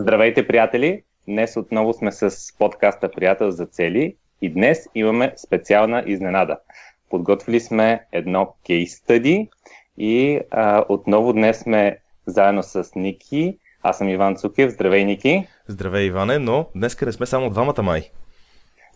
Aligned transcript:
Здравейте, 0.00 0.46
приятели! 0.46 1.02
Днес 1.28 1.56
отново 1.56 1.92
сме 1.92 2.12
с 2.12 2.36
подкаста 2.58 3.10
Приятел 3.10 3.50
за 3.50 3.66
цели 3.66 4.16
и 4.42 4.50
днес 4.50 4.88
имаме 4.94 5.32
специална 5.36 6.04
изненада. 6.06 6.58
Подготвили 7.10 7.60
сме 7.60 8.00
едно 8.12 8.54
кейс 8.66 8.96
стъди 8.96 9.48
и 9.98 10.40
а, 10.50 10.84
отново 10.88 11.32
днес 11.32 11.58
сме 11.58 11.98
заедно 12.26 12.62
с 12.62 12.90
Ники. 12.96 13.58
Аз 13.82 13.98
съм 13.98 14.08
Иван 14.08 14.36
Цукев. 14.36 14.70
Здравей, 14.70 15.04
Ники! 15.04 15.46
Здравей, 15.68 16.06
Иване, 16.06 16.38
но 16.38 16.66
днес 16.74 17.00
не 17.00 17.12
сме 17.12 17.26
само 17.26 17.50
двамата 17.50 17.82
май. 17.82 18.10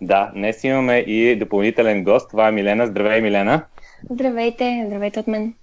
Да, 0.01 0.31
днес 0.35 0.65
имаме 0.65 0.99
и 0.99 1.37
допълнителен 1.37 2.05
гост. 2.05 2.31
Това 2.31 2.49
е 2.49 2.53
Милена. 2.53 2.87
Здравей, 2.87 3.21
Милена! 3.21 3.65
Здравейте, 4.11 4.85
здравейте 4.87 5.21
от 5.21 5.27
мен. 5.27 5.55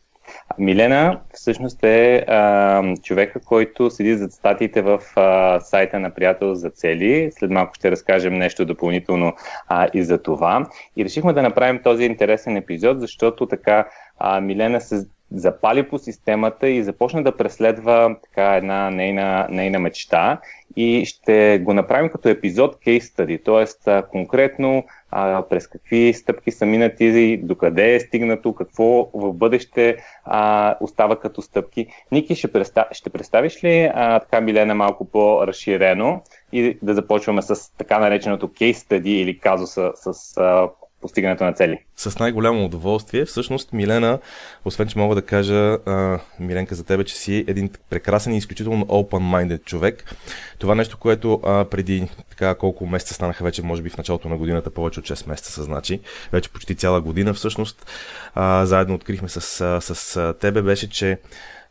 Милена 0.58 1.20
всъщност 1.34 1.84
е 1.84 2.26
а, 2.28 2.96
човека, 3.04 3.40
който 3.40 3.90
седи 3.90 4.16
зад 4.16 4.32
статиите 4.32 4.82
в 4.82 5.02
а, 5.16 5.60
сайта 5.60 6.00
на 6.00 6.10
Приятел 6.10 6.56
за 6.56 6.70
цели. 6.70 7.32
След 7.32 7.52
малко 7.52 7.74
ще 7.76 7.92
разкажем 7.92 8.34
нещо 8.34 8.66
допълнително 8.66 9.34
а, 9.68 9.88
и 9.94 10.04
за 10.04 10.22
това. 10.22 10.66
И 10.98 11.06
решихме 11.06 11.34
да 11.34 11.42
направим 11.42 11.82
този 11.84 12.04
интересен 12.04 12.58
епизод, 12.58 13.00
защото 13.00 13.46
така 13.46 13.88
а, 14.20 14.42
Милена 14.42 14.82
се 14.82 15.08
запали 15.32 15.90
по 15.90 15.98
системата 15.98 16.70
и 16.70 16.84
започна 16.84 17.24
да 17.24 17.38
преследва 17.38 18.18
така 18.24 18.56
една 18.56 18.90
нейна, 18.90 19.48
нейна 19.50 19.80
мечта 19.80 20.40
и 20.76 21.06
ще 21.06 21.60
го 21.64 21.74
направим 21.74 22.10
като 22.10 22.30
епизод 22.30 22.76
case 22.76 23.00
study, 23.00 23.44
т.е. 23.46 24.02
конкретно 24.02 24.84
а, 25.12 25.44
през 25.50 25.68
какви 25.68 26.14
стъпки 26.14 26.52
са 26.52 26.66
минати, 26.66 27.38
докъде 27.38 27.96
е 27.96 28.00
стигнато, 28.00 28.56
какво 28.56 29.10
в 29.14 29.34
бъдеще 29.34 29.98
а, 30.26 30.76
остава 30.82 31.20
като 31.20 31.42
стъпки. 31.42 31.88
Ники, 32.12 32.36
ще, 32.36 32.52
представ, 32.52 32.86
ще 32.92 33.10
представиш 33.10 33.64
ли 33.64 33.92
а, 33.94 34.20
така 34.20 34.42
Милена 34.42 34.76
малко 34.76 35.06
по-разширено 35.06 36.22
и 36.52 36.78
да 36.82 36.94
започваме 36.94 37.42
с 37.42 37.78
така 37.78 38.00
нареченото 38.00 38.48
case 38.48 38.74
study 38.74 39.08
или 39.08 39.40
казуса 39.40 39.92
с 39.96 40.38
а, 40.38 40.70
постигането 41.02 41.44
на 41.44 41.54
цели. 41.54 41.80
С 41.96 42.20
най-голямо 42.20 42.66
удоволствие. 42.66 43.26
Всъщност, 43.26 43.74
Милена, 43.74 44.20
освен 44.66 44.88
че 44.88 45.00
мога 45.00 45.16
да 45.16 45.22
кажа, 45.22 45.78
а, 45.86 46.20
Миленка, 46.40 46.76
за 46.76 46.84
тебе, 46.84 47.04
че 47.04 47.16
си 47.16 47.46
един 47.48 47.70
прекрасен 47.90 48.34
и 48.34 48.38
изключително 48.38 48.86
open-minded 48.86 49.64
човек. 49.64 50.16
Това 50.60 50.76
нещо, 50.76 50.98
което 50.98 51.42
а, 51.46 51.66
преди 51.66 52.08
така 52.30 52.56
колко 52.56 52.88
месеца 52.88 53.14
станаха 53.14 53.44
вече, 53.44 53.64
може 53.64 53.82
би 53.82 53.90
в 53.90 53.98
началото 53.98 54.30
на 54.30 54.38
годината, 54.38 54.70
повече 54.70 55.00
от 55.00 55.06
6 55.06 55.30
месеца 55.30 55.52
се 55.52 55.64
значи, 55.64 56.00
вече 56.32 56.50
почти 56.50 56.76
цяла 56.76 57.02
година 57.02 57.34
всъщност, 57.34 57.92
а, 58.36 58.66
заедно 58.66 58.96
открихме 58.96 59.30
с, 59.30 59.42
с, 59.82 59.96
с 59.96 60.34
тебе, 60.40 60.62
беше, 60.62 60.90
че 60.90 61.18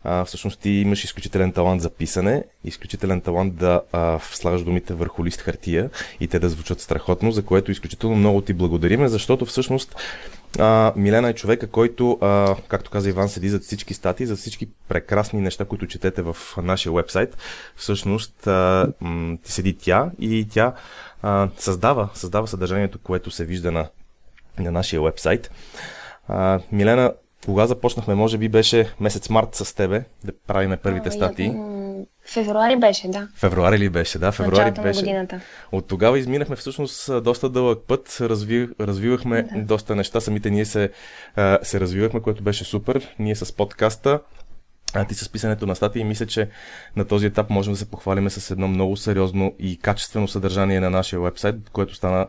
а, 0.05 0.25
всъщност 0.25 0.61
ти 0.61 0.71
имаш 0.71 1.05
изключителен 1.05 1.53
талант 1.53 1.83
за 1.83 1.91
писане, 1.91 2.45
изключителен 2.65 3.21
талант 3.21 3.57
да 3.57 3.81
а, 3.93 4.19
слагаш 4.19 4.63
думите 4.63 4.95
върху 4.95 5.25
лист 5.25 5.41
хартия 5.41 5.91
и 6.21 6.29
те 6.29 6.39
да 6.39 6.49
звучат 6.49 6.81
страхотно, 6.81 7.33
за 7.33 7.45
което 7.45 7.71
изключително 7.71 8.17
много 8.17 8.41
ти 8.41 8.53
благодариме, 8.53 9.09
защото 9.09 9.47
всъщност 9.47 9.97
а, 10.59 10.93
Милена 10.97 11.29
е 11.29 11.35
човека, 11.35 11.67
който, 11.67 12.19
а, 12.21 12.57
както 12.69 12.91
каза 12.91 13.09
Иван, 13.09 13.29
седи 13.29 13.49
за 13.49 13.61
всички 13.61 13.95
статии, 13.95 14.27
за 14.27 14.37
всички 14.37 14.69
прекрасни 14.89 15.41
неща, 15.41 15.65
които 15.65 15.87
четете 15.87 16.23
в 16.23 16.37
нашия 16.63 16.93
вебсайт. 16.93 17.37
Всъщност 17.77 18.47
а, 18.47 18.93
м- 19.01 19.39
седи 19.45 19.79
тя 19.79 20.11
и 20.21 20.47
тя 20.51 20.75
а, 21.23 21.49
създава, 21.59 22.09
създава 22.15 22.47
съдържанието, 22.49 22.99
което 22.99 23.31
се 23.31 23.45
вижда 23.45 23.73
на, 23.73 23.89
на 24.59 24.71
нашия 24.71 25.03
вебсайт. 25.03 25.51
А, 26.29 26.61
Милена, 26.73 27.13
кога 27.47 27.67
започнахме? 27.67 28.15
Може 28.15 28.39
би 28.39 28.49
беше 28.49 28.95
месец 29.01 29.29
март 29.29 29.55
с 29.55 29.75
тебе 29.75 30.05
да 30.25 30.33
правиме 30.47 30.77
първите 30.77 31.09
а, 31.09 31.13
статии. 31.13 31.53
Февруари 32.33 32.77
беше, 32.77 33.09
да. 33.09 33.29
Февруари 33.37 33.79
ли 33.79 33.89
беше, 33.89 34.19
да. 34.19 34.33
Февруари 34.33 34.65
Началото 34.65 34.83
беше. 34.83 35.01
На 35.01 35.03
годината. 35.03 35.41
От 35.73 35.89
тогава 35.89 36.19
изминахме 36.19 36.57
всъщност 36.57 37.23
доста 37.23 37.49
дълъг 37.49 37.79
път, 37.87 38.19
разви, 38.21 38.69
развивахме 38.81 39.43
да. 39.43 39.63
доста 39.63 39.97
неща, 39.97 40.21
самите 40.21 40.51
ние 40.51 40.65
се, 40.65 40.91
се 41.63 41.81
развивахме, 41.81 42.21
което 42.21 42.43
беше 42.43 42.65
супер. 42.65 43.15
Ние 43.19 43.37
с 43.37 43.53
подкаста 43.53 44.21
а 44.95 45.05
ти 45.05 45.15
с 45.15 45.29
писането 45.29 45.67
на 45.67 45.77
статии 45.77 46.05
мисля, 46.05 46.27
че 46.27 46.49
на 46.97 47.05
този 47.05 47.27
етап 47.27 47.51
можем 47.51 47.73
да 47.73 47.79
се 47.79 47.91
похвалиме 47.91 48.31
с 48.31 48.51
едно 48.51 48.69
много 48.69 48.97
сериозно 48.97 49.55
и 49.59 49.79
качествено 49.79 50.29
съдържание 50.29 50.81
на 50.81 50.91
нашия 50.91 51.21
вебсайт, 51.21 51.71
което 51.73 51.95
стана 51.95 52.27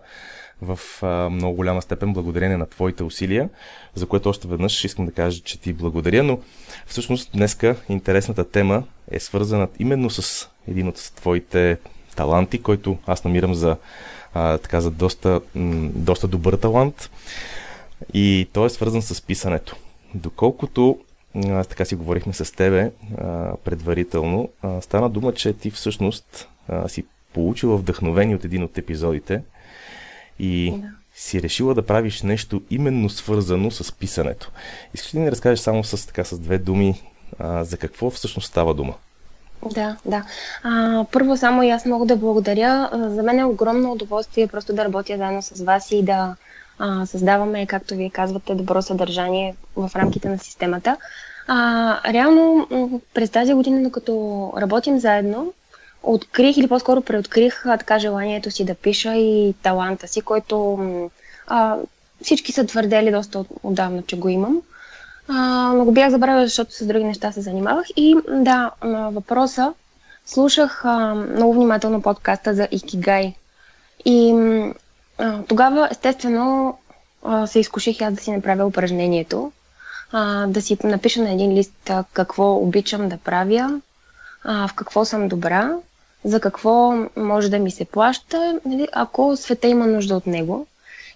в 0.61 0.79
а, 1.01 1.29
много 1.29 1.55
голяма 1.55 1.81
степен 1.81 2.13
благодарение 2.13 2.57
на 2.57 2.65
твоите 2.65 3.03
усилия, 3.03 3.49
за 3.95 4.05
което 4.05 4.29
още 4.29 4.47
веднъж 4.47 4.83
искам 4.83 5.05
да 5.05 5.11
кажа, 5.11 5.41
че 5.41 5.59
ти 5.59 5.73
благодаря, 5.73 6.23
но 6.23 6.39
всъщност 6.85 7.31
днеска 7.33 7.75
интересната 7.89 8.49
тема 8.49 8.83
е 9.11 9.19
свързана 9.19 9.67
именно 9.79 10.09
с 10.09 10.49
един 10.67 10.87
от 10.87 11.11
твоите 11.15 11.77
таланти, 12.15 12.61
който 12.61 12.97
аз 13.07 13.23
намирам 13.23 13.53
за, 13.53 13.77
а, 14.33 14.57
така, 14.57 14.81
за 14.81 14.91
доста, 14.91 15.41
м- 15.55 15.89
доста 15.93 16.27
добър 16.27 16.53
талант 16.53 17.09
и 18.13 18.47
той 18.53 18.65
е 18.65 18.69
свързан 18.69 19.01
с 19.01 19.21
писането. 19.21 19.75
Доколкото 20.13 20.99
а, 21.35 21.63
така 21.63 21.85
си 21.85 21.95
говорихме 21.95 22.33
с 22.33 22.55
тебе 22.55 22.91
а, 23.17 23.55
предварително, 23.63 24.49
а, 24.61 24.81
стана 24.81 25.09
дума, 25.09 25.33
че 25.33 25.53
ти 25.53 25.71
всъщност 25.71 26.47
а, 26.67 26.89
си 26.89 27.05
получила 27.33 27.77
вдъхновение 27.77 28.35
от 28.35 28.45
един 28.45 28.63
от 28.63 28.77
епизодите– 28.77 29.41
и 30.39 30.71
да. 30.71 30.87
си 31.15 31.41
решила 31.41 31.73
да 31.73 31.85
правиш 31.85 32.21
нещо 32.21 32.61
именно 32.69 33.09
свързано 33.09 33.71
с 33.71 33.91
писането. 33.91 34.51
Искаш 34.93 35.13
ли 35.13 35.17
да 35.17 35.23
ни 35.23 35.31
разкажеш 35.31 35.59
само 35.59 35.83
с, 35.83 36.07
така, 36.07 36.23
с 36.23 36.39
две 36.39 36.57
думи 36.57 37.01
а, 37.39 37.63
за 37.63 37.77
какво 37.77 38.09
всъщност 38.09 38.47
става 38.47 38.73
дума? 38.73 38.93
Да, 39.73 39.97
да. 40.05 40.23
А, 40.63 41.05
първо 41.11 41.37
само 41.37 41.63
и 41.63 41.69
аз 41.69 41.85
мога 41.85 42.05
да 42.05 42.15
благодаря. 42.15 42.89
За 42.93 43.23
мен 43.23 43.39
е 43.39 43.45
огромно 43.45 43.91
удоволствие 43.91 44.47
просто 44.47 44.73
да 44.73 44.85
работя 44.85 45.17
заедно 45.17 45.41
с 45.41 45.63
вас 45.63 45.91
и 45.91 46.03
да 46.03 46.35
а, 46.79 47.05
създаваме, 47.05 47.65
както 47.65 47.95
вие 47.95 48.09
казвате, 48.09 48.55
добро 48.55 48.81
съдържание 48.81 49.55
в 49.75 49.91
рамките 49.95 50.29
на 50.29 50.37
системата. 50.37 50.97
А, 51.47 52.13
реално 52.13 52.67
през 53.13 53.29
тази 53.29 53.53
година, 53.53 53.83
докато 53.83 54.53
работим 54.57 54.99
заедно, 54.99 55.53
открих 56.03 56.57
или 56.57 56.67
по-скоро 56.67 57.01
преоткрих 57.01 57.63
така 57.63 57.99
желанието 57.99 58.51
си 58.51 58.65
да 58.65 58.75
пиша 58.75 59.15
и 59.15 59.53
таланта 59.63 60.07
си, 60.07 60.21
който 60.21 60.79
а, 61.47 61.77
всички 62.21 62.51
са 62.51 62.65
твърдели 62.65 63.11
доста 63.11 63.39
от, 63.39 63.47
отдавна, 63.63 64.03
че 64.03 64.19
го 64.19 64.29
имам. 64.29 64.61
А, 65.27 65.73
но 65.75 65.85
го 65.85 65.91
бях 65.91 66.09
забравила, 66.09 66.47
защото 66.47 66.73
с 66.73 66.85
други 66.85 67.03
неща 67.03 67.31
се 67.31 67.41
занимавах. 67.41 67.85
И 67.95 68.15
да, 68.29 68.71
на 68.83 69.09
въпроса 69.09 69.73
слушах 70.25 70.85
а, 70.85 71.15
много 71.15 71.53
внимателно 71.53 72.01
подкаста 72.01 72.53
за 72.53 72.67
Икигай. 72.71 73.33
И 74.05 74.33
а, 75.17 75.43
тогава, 75.43 75.87
естествено, 75.91 76.77
а, 77.23 77.47
се 77.47 77.59
изкуших 77.59 78.01
аз 78.01 78.13
да 78.13 78.21
си 78.21 78.31
направя 78.31 78.65
упражнението, 78.65 79.51
а, 80.11 80.47
да 80.47 80.61
си 80.61 80.77
напиша 80.83 81.21
на 81.21 81.31
един 81.31 81.53
лист 81.53 81.89
а, 81.89 82.03
какво 82.13 82.55
обичам 82.55 83.09
да 83.09 83.17
правя, 83.17 83.81
а, 84.43 84.67
в 84.67 84.73
какво 84.73 85.05
съм 85.05 85.27
добра 85.27 85.75
за 86.23 86.39
какво 86.39 86.93
може 87.15 87.49
да 87.49 87.59
ми 87.59 87.71
се 87.71 87.85
плаща, 87.85 88.59
нали, 88.65 88.87
ако 88.91 89.37
света 89.37 89.67
има 89.67 89.87
нужда 89.87 90.15
от 90.15 90.27
него. 90.27 90.67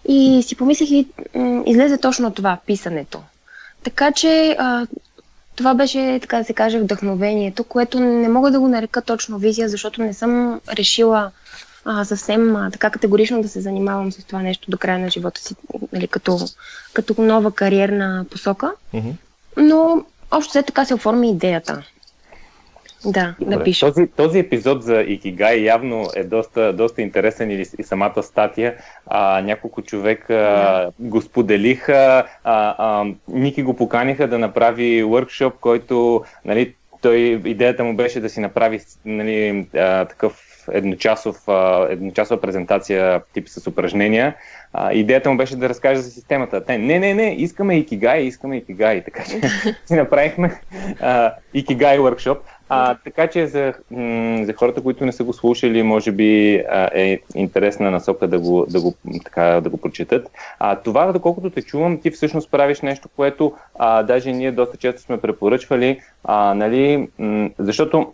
И 0.08 0.44
си 0.44 0.56
помислих 0.56 0.92
и 0.92 1.08
излезе 1.66 1.98
точно 1.98 2.32
това, 2.32 2.58
писането. 2.66 3.22
Така 3.84 4.12
че 4.12 4.56
а, 4.60 4.88
това 5.56 5.74
беше, 5.74 6.20
така 6.22 6.38
да 6.38 6.44
се 6.44 6.54
каже, 6.54 6.80
вдъхновението, 6.80 7.64
което 7.64 8.00
не 8.00 8.30
мога 8.30 8.52
да 8.52 8.60
го 8.60 8.68
нарека 8.68 9.02
точно 9.02 9.38
визия, 9.38 9.70
защото 9.70 10.02
не 10.02 10.14
съм 10.14 10.62
решила 10.70 11.32
а, 11.86 12.06
съвсем 12.06 12.56
а, 12.56 12.72
така 12.72 12.90
категорично 12.90 13.42
да 13.42 13.50
се 13.50 13.62
занимавам 13.62 14.12
с 14.12 14.24
това 14.24 14.42
нещо 14.42 14.72
до 14.72 14.78
края 14.78 15.00
на 15.00 15.10
живота 15.10 15.42
си, 15.42 15.56
нали, 15.94 16.08
като, 16.08 16.40
като 16.94 17.22
нова 17.22 17.52
кариерна 17.52 18.26
посока. 18.32 18.72
Mm-hmm. 18.94 19.14
Но 19.58 20.06
общо 20.32 20.50
все 20.50 20.64
така 20.64 20.86
се 20.86 20.94
оформи 20.94 21.30
идеята. 21.30 21.84
Да, 23.06 23.36
Добре. 23.40 23.56
да 23.56 23.64
пиша. 23.64 23.94
Този, 23.94 24.08
този 24.08 24.40
епизод 24.40 24.84
за 24.84 25.02
Икигай 25.02 25.58
явно 25.58 26.08
е 26.16 26.24
доста, 26.24 26.74
доста 26.74 27.02
интересен 27.02 27.52
и, 27.52 27.66
и 27.80 27.84
самата 27.84 28.24
статия. 28.24 28.76
А, 29.08 29.42
няколко 29.42 29.82
човека 29.82 30.34
да. 30.34 30.92
го 31.00 31.22
споделиха, 31.22 32.24
а, 32.44 32.76
а, 32.78 33.06
Ники 33.28 33.64
го 33.64 33.76
поканиха 33.76 34.28
да 34.28 34.40
направи 34.40 35.04
workshop, 35.04 35.54
който 35.60 36.24
нали, 36.46 36.76
той, 37.02 37.18
идеята 37.46 37.84
му 37.84 37.96
беше 37.96 38.20
да 38.20 38.30
си 38.30 38.40
направи 38.40 38.80
нали, 39.06 39.68
а, 39.76 40.06
такъв 40.06 40.54
едночасов, 40.72 41.38
едночасова 41.90 42.42
презентация 42.42 43.22
тип 43.34 43.50
с 43.50 43.68
упражнения. 43.68 44.36
А, 44.74 44.94
идеята 44.94 45.30
му 45.30 45.38
беше 45.38 45.56
да 45.56 45.70
разкаже 45.70 46.02
за 46.02 46.12
системата. 46.12 46.66
Те, 46.66 46.78
не, 46.78 47.00
не, 47.00 47.14
не, 47.14 47.36
искаме 47.38 47.78
Икигай, 47.78 48.22
искаме 48.22 48.58
Икигай. 48.58 49.04
Така 49.04 49.24
че 49.24 49.42
си 49.86 49.94
направихме 49.94 50.62
Икигай 51.54 52.00
workshop. 52.00 52.38
А, 52.70 52.96
така 53.04 53.28
че 53.28 53.48
за, 53.48 53.74
за 54.46 54.54
хората, 54.54 54.84
които 54.84 55.06
не 55.06 55.12
са 55.12 55.24
го 55.24 55.34
слушали, 55.34 55.84
може 55.84 56.12
би 56.12 56.56
е 56.96 57.20
интересна 57.36 57.92
насока 57.92 58.28
да 58.28 58.40
го, 58.40 58.66
да 58.70 58.82
го, 58.82 58.94
така, 59.24 59.62
да 59.62 59.70
го 59.70 59.78
прочитат. 59.78 60.32
А, 60.60 60.76
това, 60.76 61.12
доколкото 61.12 61.50
те 61.50 61.62
чувам, 61.62 62.02
ти 62.02 62.12
всъщност 62.12 62.52
правиш 62.52 62.82
нещо, 62.82 63.10
което 63.16 63.54
а, 63.80 64.04
даже 64.04 64.32
ние 64.32 64.52
доста 64.52 64.78
често 64.78 65.02
сме 65.02 65.22
препоръчвали, 65.22 66.02
а, 66.24 66.54
нали, 66.54 67.10
защото 67.60 68.14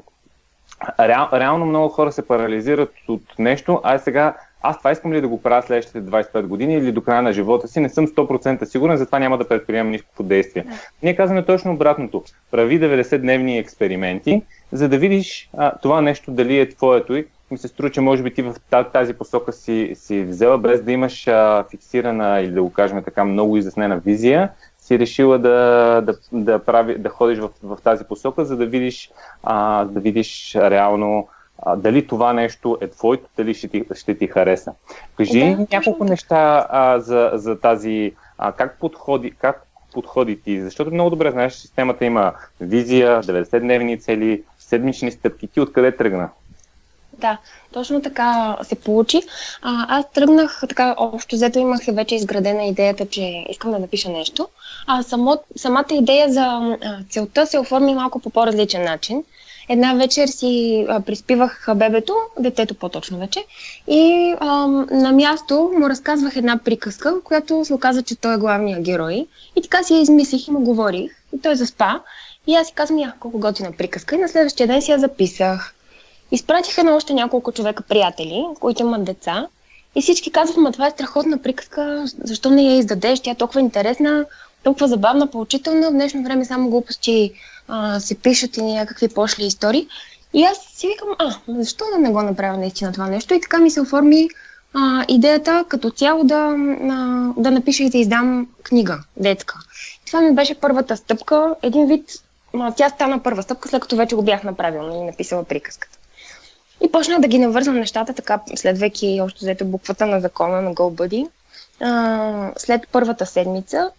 реал, 0.99 1.29
реално 1.33 1.65
много 1.65 1.89
хора 1.89 2.11
се 2.11 2.27
парализират 2.27 2.93
от 3.07 3.23
нещо, 3.39 3.81
а 3.83 3.99
сега 3.99 4.35
аз 4.61 4.77
това 4.77 4.91
искам 4.91 5.13
ли 5.13 5.21
да 5.21 5.27
го 5.27 5.41
правя 5.41 5.61
следващите 5.61 6.03
25 6.03 6.41
години 6.41 6.73
или 6.73 6.91
до 6.91 7.01
края 7.01 7.21
на 7.21 7.33
живота 7.33 7.67
си, 7.67 7.79
не 7.79 7.89
съм 7.89 8.07
100% 8.07 8.63
сигурен, 8.63 8.97
затова 8.97 9.19
няма 9.19 9.37
да 9.37 9.47
предприемам 9.47 9.91
никакво 9.91 10.23
действие. 10.23 10.63
Да. 10.63 10.73
Ние 11.03 11.15
казваме 11.15 11.45
точно 11.45 11.73
обратното. 11.73 12.23
Прави 12.51 12.79
90-дневни 12.79 13.59
експерименти, 13.59 14.41
за 14.71 14.89
да 14.89 14.97
видиш 14.97 15.49
а, 15.57 15.77
това 15.77 16.01
нещо 16.01 16.31
дали 16.31 16.59
е 16.59 16.69
твоето 16.69 17.15
и 17.15 17.25
ми 17.51 17.57
се 17.57 17.67
струва, 17.67 17.91
че 17.91 18.01
може 18.01 18.23
би 18.23 18.33
ти 18.33 18.41
в 18.41 18.55
тази 18.93 19.13
посока 19.13 19.53
си, 19.53 19.91
си 19.95 20.23
взела, 20.23 20.57
без 20.57 20.83
да 20.83 20.91
имаш 20.91 21.27
а, 21.27 21.65
фиксирана 21.71 22.41
или 22.41 22.51
да 22.51 22.63
го 22.63 22.73
кажем 22.73 23.03
така 23.03 23.25
много 23.25 23.57
изяснена 23.57 23.99
визия, 23.99 24.49
си 24.79 24.99
решила 24.99 25.39
да, 25.39 26.01
да, 26.05 26.13
да, 26.31 26.59
прави, 26.59 26.97
да 26.97 27.09
ходиш 27.09 27.39
в, 27.39 27.49
в 27.63 27.77
тази 27.83 28.03
посока, 28.03 28.45
за 28.45 28.57
да 28.57 28.65
видиш, 28.65 29.11
а, 29.43 29.85
да 29.85 29.99
видиш 29.99 30.55
реално 30.55 31.27
а, 31.61 31.75
дали 31.75 32.07
това 32.07 32.33
нещо 32.33 32.77
е 32.81 32.87
твоето, 32.87 33.29
дали 33.37 33.53
ще 33.53 33.67
ти, 33.67 33.83
ще 33.95 34.17
ти 34.17 34.27
хареса. 34.27 34.73
Кажи 35.17 35.39
да, 35.39 35.67
няколко 35.71 35.99
точно. 35.99 36.05
неща 36.05 36.67
а, 36.69 36.99
за, 36.99 37.31
за 37.33 37.59
тази, 37.59 38.13
а, 38.37 38.51
как, 38.51 38.79
подходи, 38.79 39.31
как 39.31 39.65
подходи 39.93 40.41
ти, 40.41 40.61
защото 40.61 40.91
много 40.91 41.09
добре 41.09 41.31
знаеш, 41.31 41.53
системата 41.53 42.05
има 42.05 42.33
визия, 42.61 43.23
90-дневни 43.23 44.01
цели, 44.01 44.43
седмични 44.59 45.11
стъпки. 45.11 45.47
Ти 45.47 45.59
откъде 45.59 45.97
тръгна? 45.97 46.29
Да, 47.13 47.37
точно 47.73 48.01
така 48.01 48.57
се 48.63 48.75
получи. 48.75 49.21
А, 49.61 49.97
аз 49.99 50.11
тръгнах, 50.11 50.63
така 50.69 50.95
общо 50.97 51.35
взето 51.35 51.59
имах 51.59 51.81
вече 51.87 52.15
изградена 52.15 52.63
идеята, 52.63 53.05
че 53.09 53.45
искам 53.49 53.71
да 53.71 53.79
напиша 53.79 54.09
нещо. 54.09 54.47
А 54.87 55.03
само, 55.03 55.37
самата 55.55 55.85
идея 55.91 56.29
за 56.29 56.41
а, 56.41 56.77
целта 57.09 57.47
се 57.47 57.59
оформи 57.59 57.93
малко 57.93 58.19
по 58.19 58.29
по-различен 58.29 58.83
начин. 58.83 59.23
Една 59.69 59.93
вечер 59.93 60.27
си 60.27 60.85
а, 60.89 60.99
приспивах 60.99 61.67
бебето, 61.75 62.15
детето 62.39 62.75
по-точно 62.75 63.19
вече, 63.19 63.45
и 63.87 64.33
а, 64.39 64.67
на 64.91 65.11
място 65.11 65.71
му 65.79 65.89
разказвах 65.89 66.35
една 66.35 66.57
приказка, 66.57 67.21
която 67.23 67.65
се 67.65 67.73
оказа, 67.73 68.03
че 68.03 68.15
той 68.15 68.33
е 68.33 68.37
главният 68.37 68.83
герой. 68.83 69.27
И 69.55 69.61
така 69.61 69.83
си 69.83 69.93
я 69.93 70.01
измислих 70.01 70.47
и 70.47 70.51
му 70.51 70.59
говорих. 70.59 71.11
И 71.35 71.41
той 71.41 71.55
заспа. 71.55 71.99
И 72.47 72.55
аз 72.55 72.67
си 72.67 72.73
казвам, 72.73 72.99
я, 72.99 73.13
колко 73.19 73.39
готина 73.39 73.71
приказка. 73.71 74.15
И 74.15 74.19
на 74.19 74.27
следващия 74.27 74.67
ден 74.67 74.81
си 74.81 74.91
я 74.91 74.99
записах. 74.99 75.73
Изпратиха 76.31 76.83
на 76.83 76.95
още 76.95 77.13
няколко 77.13 77.51
човека 77.51 77.83
приятели, 77.83 78.45
които 78.59 78.81
имат 78.81 79.03
деца. 79.03 79.47
И 79.95 80.01
всички 80.01 80.31
казват, 80.31 80.57
ма 80.57 80.71
това 80.71 80.87
е 80.87 80.91
страхотна 80.91 81.37
приказка, 81.37 82.05
защо 82.23 82.49
не 82.49 82.63
я 82.63 82.77
издадеш, 82.77 83.19
тя 83.19 83.31
е 83.31 83.35
толкова 83.35 83.59
интересна, 83.59 84.25
толкова 84.63 84.87
забавна, 84.87 85.27
поучителна. 85.31 85.89
В 85.89 85.93
днешно 85.93 86.23
време 86.23 86.45
само 86.45 86.69
глупости 86.69 87.31
а, 87.67 87.99
се 87.99 88.15
пишат 88.15 88.57
и 88.57 88.61
някакви 88.61 89.07
пошли 89.07 89.45
истории. 89.45 89.87
И 90.33 90.43
аз 90.43 90.57
си 90.57 90.87
викам, 90.87 91.09
а, 91.19 91.35
защо 91.47 91.85
да 91.93 91.99
не 91.99 92.11
го 92.11 92.21
направя 92.21 92.57
наистина 92.57 92.91
това 92.91 93.07
нещо? 93.07 93.33
И 93.33 93.41
така 93.41 93.57
ми 93.57 93.71
се 93.71 93.81
оформи 93.81 94.29
а, 94.73 95.05
идеята 95.07 95.65
като 95.67 95.89
цяло 95.89 96.23
да, 96.23 96.35
а, 96.35 97.33
да 97.37 97.51
напиша 97.51 97.83
и 97.83 97.89
да 97.89 97.97
издам 97.97 98.47
книга, 98.63 98.99
детска. 99.17 99.59
Това 100.07 100.21
ми 100.21 100.35
беше 100.35 100.55
първата 100.55 100.97
стъпка. 100.97 101.55
Един 101.61 101.87
вид, 101.87 102.09
а, 102.53 102.71
тя 102.71 102.89
стана 102.89 103.23
първа 103.23 103.43
стъпка, 103.43 103.69
след 103.69 103.81
като 103.81 103.95
вече 103.95 104.15
го 104.15 104.21
бях 104.21 104.43
направила 104.43 104.85
и 104.85 104.87
нали, 104.87 105.05
написала 105.05 105.43
приказката. 105.43 105.97
И 106.81 106.91
почнах 106.91 107.19
да 107.19 107.27
ги 107.27 107.39
навързвам 107.39 107.75
нещата, 107.75 108.13
така 108.13 108.39
следвайки 108.55 109.19
още 109.23 109.37
взето 109.41 109.65
буквата 109.65 110.05
на 110.05 110.21
закона 110.21 110.61
на 110.61 110.73
GoBuddy. 110.73 111.27
А, 111.81 112.51
след 112.57 112.87
първата 112.91 113.25
седмица, 113.25 113.91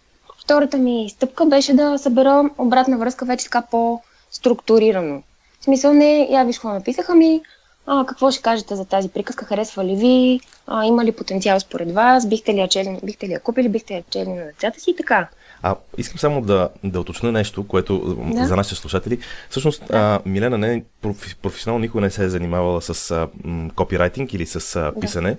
втората 0.43 0.77
ми 0.77 1.09
стъпка 1.09 1.45
беше 1.45 1.73
да 1.73 1.97
събера 1.97 2.49
обратна 2.57 2.97
връзка 2.97 3.25
вече 3.25 3.43
така 3.43 3.61
по-структурирано. 3.71 5.23
В 5.59 5.63
смисъл 5.63 5.93
не, 5.93 6.27
я 6.31 6.43
виж 6.43 6.55
какво 6.55 6.69
написаха 6.69 7.15
ми, 7.15 7.41
а, 7.85 8.05
какво 8.05 8.31
ще 8.31 8.41
кажете 8.41 8.75
за 8.75 8.85
тази 8.85 9.09
приказка, 9.09 9.45
харесва 9.45 9.85
ли 9.85 9.95
ви, 9.95 10.39
а, 10.67 10.85
има 10.85 11.05
ли 11.05 11.11
потенциал 11.11 11.59
според 11.59 11.91
вас, 11.91 12.27
бихте 12.27 12.53
ли 12.53 12.59
я, 12.59 12.67
чели, 12.67 12.99
бихте 13.03 13.27
ли 13.27 13.31
я 13.31 13.39
купили, 13.39 13.69
бихте 13.69 13.93
я 13.93 14.03
чели 14.09 14.29
на 14.29 14.45
децата 14.45 14.79
си 14.79 14.91
и 14.91 14.95
така. 14.95 15.27
А 15.63 15.75
искам 15.97 16.19
само 16.19 16.41
да, 16.41 16.69
да 16.83 16.99
уточня 16.99 17.31
нещо, 17.31 17.67
което 17.67 17.99
да. 18.33 18.47
за 18.47 18.55
нашите 18.55 18.75
слушатели. 18.75 19.19
Всъщност, 19.49 19.87
да. 19.87 19.97
а, 19.97 20.29
Милена 20.29 20.57
не 20.57 20.83
профи, 21.01 21.35
професионално 21.35 21.81
никога 21.81 22.01
не 22.01 22.09
се 22.09 22.23
е 22.23 22.29
занимавала 22.29 22.81
с 22.81 23.11
а, 23.11 23.27
м, 23.43 23.69
копирайтинг 23.75 24.33
или 24.33 24.45
с 24.45 24.75
а, 24.75 24.93
писане. 25.01 25.31
Да. 25.31 25.37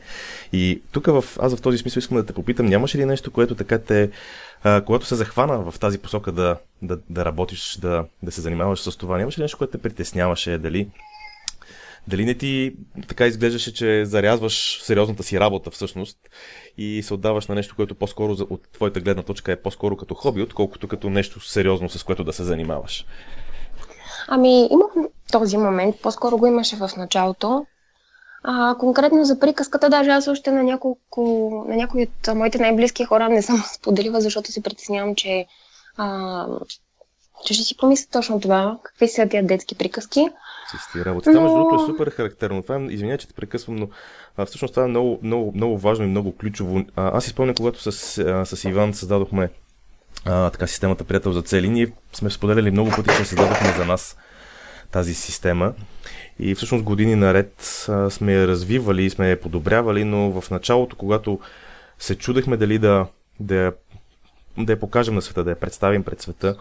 И 0.52 0.82
тук 0.93 1.06
в, 1.06 1.25
аз 1.40 1.56
в 1.56 1.62
този 1.62 1.78
смисъл 1.78 1.98
искам 1.98 2.16
да 2.16 2.26
те 2.26 2.32
попитам, 2.32 2.66
нямаш 2.66 2.94
ли 2.94 3.05
нещо, 3.05 3.31
което 3.31 3.55
така 3.55 3.78
те, 3.78 4.10
когато 4.86 5.06
се 5.06 5.14
захвана 5.14 5.70
в 5.70 5.78
тази 5.78 5.98
посока 5.98 6.32
да, 6.32 6.56
да, 6.82 6.98
да 7.10 7.24
работиш, 7.24 7.78
да, 7.80 8.04
да 8.22 8.32
се 8.32 8.40
занимаваш 8.40 8.80
с 8.80 8.96
това, 8.96 9.18
нямаш 9.18 9.38
ли 9.38 9.42
нещо, 9.42 9.58
което 9.58 9.70
те 9.70 9.82
притесняваше, 9.82 10.58
дали 10.58 10.88
дали 12.08 12.24
не 12.24 12.34
ти 12.34 12.74
така 13.08 13.26
изглеждаше, 13.26 13.74
че 13.74 14.04
зарязваш 14.04 14.80
сериозната 14.82 15.22
си 15.22 15.40
работа 15.40 15.70
всъщност 15.70 16.18
и 16.78 17.02
се 17.02 17.14
отдаваш 17.14 17.46
на 17.46 17.54
нещо, 17.54 17.76
което 17.76 17.94
по-скоро 17.94 18.32
от 18.32 18.68
твоята 18.72 19.00
гледна 19.00 19.22
точка 19.22 19.52
е 19.52 19.62
по-скоро 19.62 19.96
като 19.96 20.14
хоби, 20.14 20.42
отколкото 20.42 20.88
като 20.88 21.10
нещо 21.10 21.40
сериозно, 21.40 21.88
с 21.88 22.04
което 22.04 22.24
да 22.24 22.32
се 22.32 22.44
занимаваш? 22.44 23.06
Ами, 24.28 24.68
имах 24.70 25.10
този 25.32 25.56
момент, 25.56 25.96
по-скоро 26.02 26.38
го 26.38 26.46
имаше 26.46 26.76
в 26.76 26.90
началото. 26.96 27.66
А, 28.44 28.74
конкретно 28.78 29.24
за 29.24 29.38
приказката, 29.38 29.90
даже 29.90 30.10
аз 30.10 30.28
още 30.28 30.50
на, 30.50 30.62
няколко, 30.62 31.64
на 31.68 31.76
някои 31.76 32.02
от 32.02 32.34
моите 32.34 32.58
най-близки 32.58 33.04
хора 33.04 33.28
не 33.28 33.42
съм 33.42 33.64
споделила, 33.74 34.20
защото 34.20 34.52
се 34.52 34.62
притеснявам, 34.62 35.14
че, 35.14 35.46
а, 35.96 36.46
че 37.44 37.54
ще 37.54 37.62
си 37.62 37.76
помисля 37.76 38.08
точно 38.12 38.40
това, 38.40 38.78
какви 38.82 39.08
са 39.08 39.28
тия 39.28 39.46
детски 39.46 39.74
приказки. 39.74 40.28
Чисти 40.70 41.04
работи. 41.04 41.24
Това, 41.24 41.40
между 41.40 41.56
другото, 41.56 41.84
е 41.84 41.86
супер 41.86 42.10
характерно. 42.10 42.62
Това 42.62 42.76
е, 42.76 42.84
извиня, 42.84 43.18
че 43.18 43.28
те 43.28 43.34
прекъсвам, 43.34 43.76
но 43.76 43.88
а, 44.36 44.46
всъщност 44.46 44.74
това 44.74 44.84
е 44.84 44.88
много, 44.88 45.18
много, 45.22 45.52
много 45.54 45.78
важно 45.78 46.04
и 46.04 46.08
много 46.08 46.36
ключово. 46.36 46.78
А, 46.96 47.16
аз 47.16 47.26
изпълня, 47.26 47.54
когато 47.54 47.92
с, 47.92 48.18
а, 48.18 48.44
с 48.44 48.64
Иван 48.64 48.94
създадохме 48.94 49.50
а, 50.24 50.50
така, 50.50 50.66
системата 50.66 51.04
Приятел 51.04 51.32
за 51.32 51.42
цели. 51.42 51.68
Ние 51.68 51.92
сме 52.12 52.30
споделяли 52.30 52.70
много 52.70 52.90
пъти, 52.90 53.10
че 53.16 53.24
създадохме 53.24 53.72
за 53.76 53.84
нас 53.84 54.16
тази 54.90 55.14
система. 55.14 55.72
И 56.38 56.55
всъщност 56.55 56.84
години 56.84 57.14
наред 57.14 57.87
сме 58.11 58.32
я 58.32 58.49
развивали, 58.49 59.11
сме 59.11 59.31
я 59.31 59.40
подобрявали, 59.40 60.05
но 60.05 60.40
в 60.40 60.50
началото, 60.50 60.96
когато 60.96 61.40
се 61.99 62.14
чудехме 62.14 62.56
дали 62.56 62.79
да, 62.79 63.06
да 63.40 63.73
да 64.58 64.73
я 64.73 64.81
покажем 64.81 65.14
на 65.14 65.23
света, 65.23 65.44
да 65.44 65.50
я 65.50 65.61
представим 65.61 66.02
пред 66.02 66.20
света. 66.20 66.56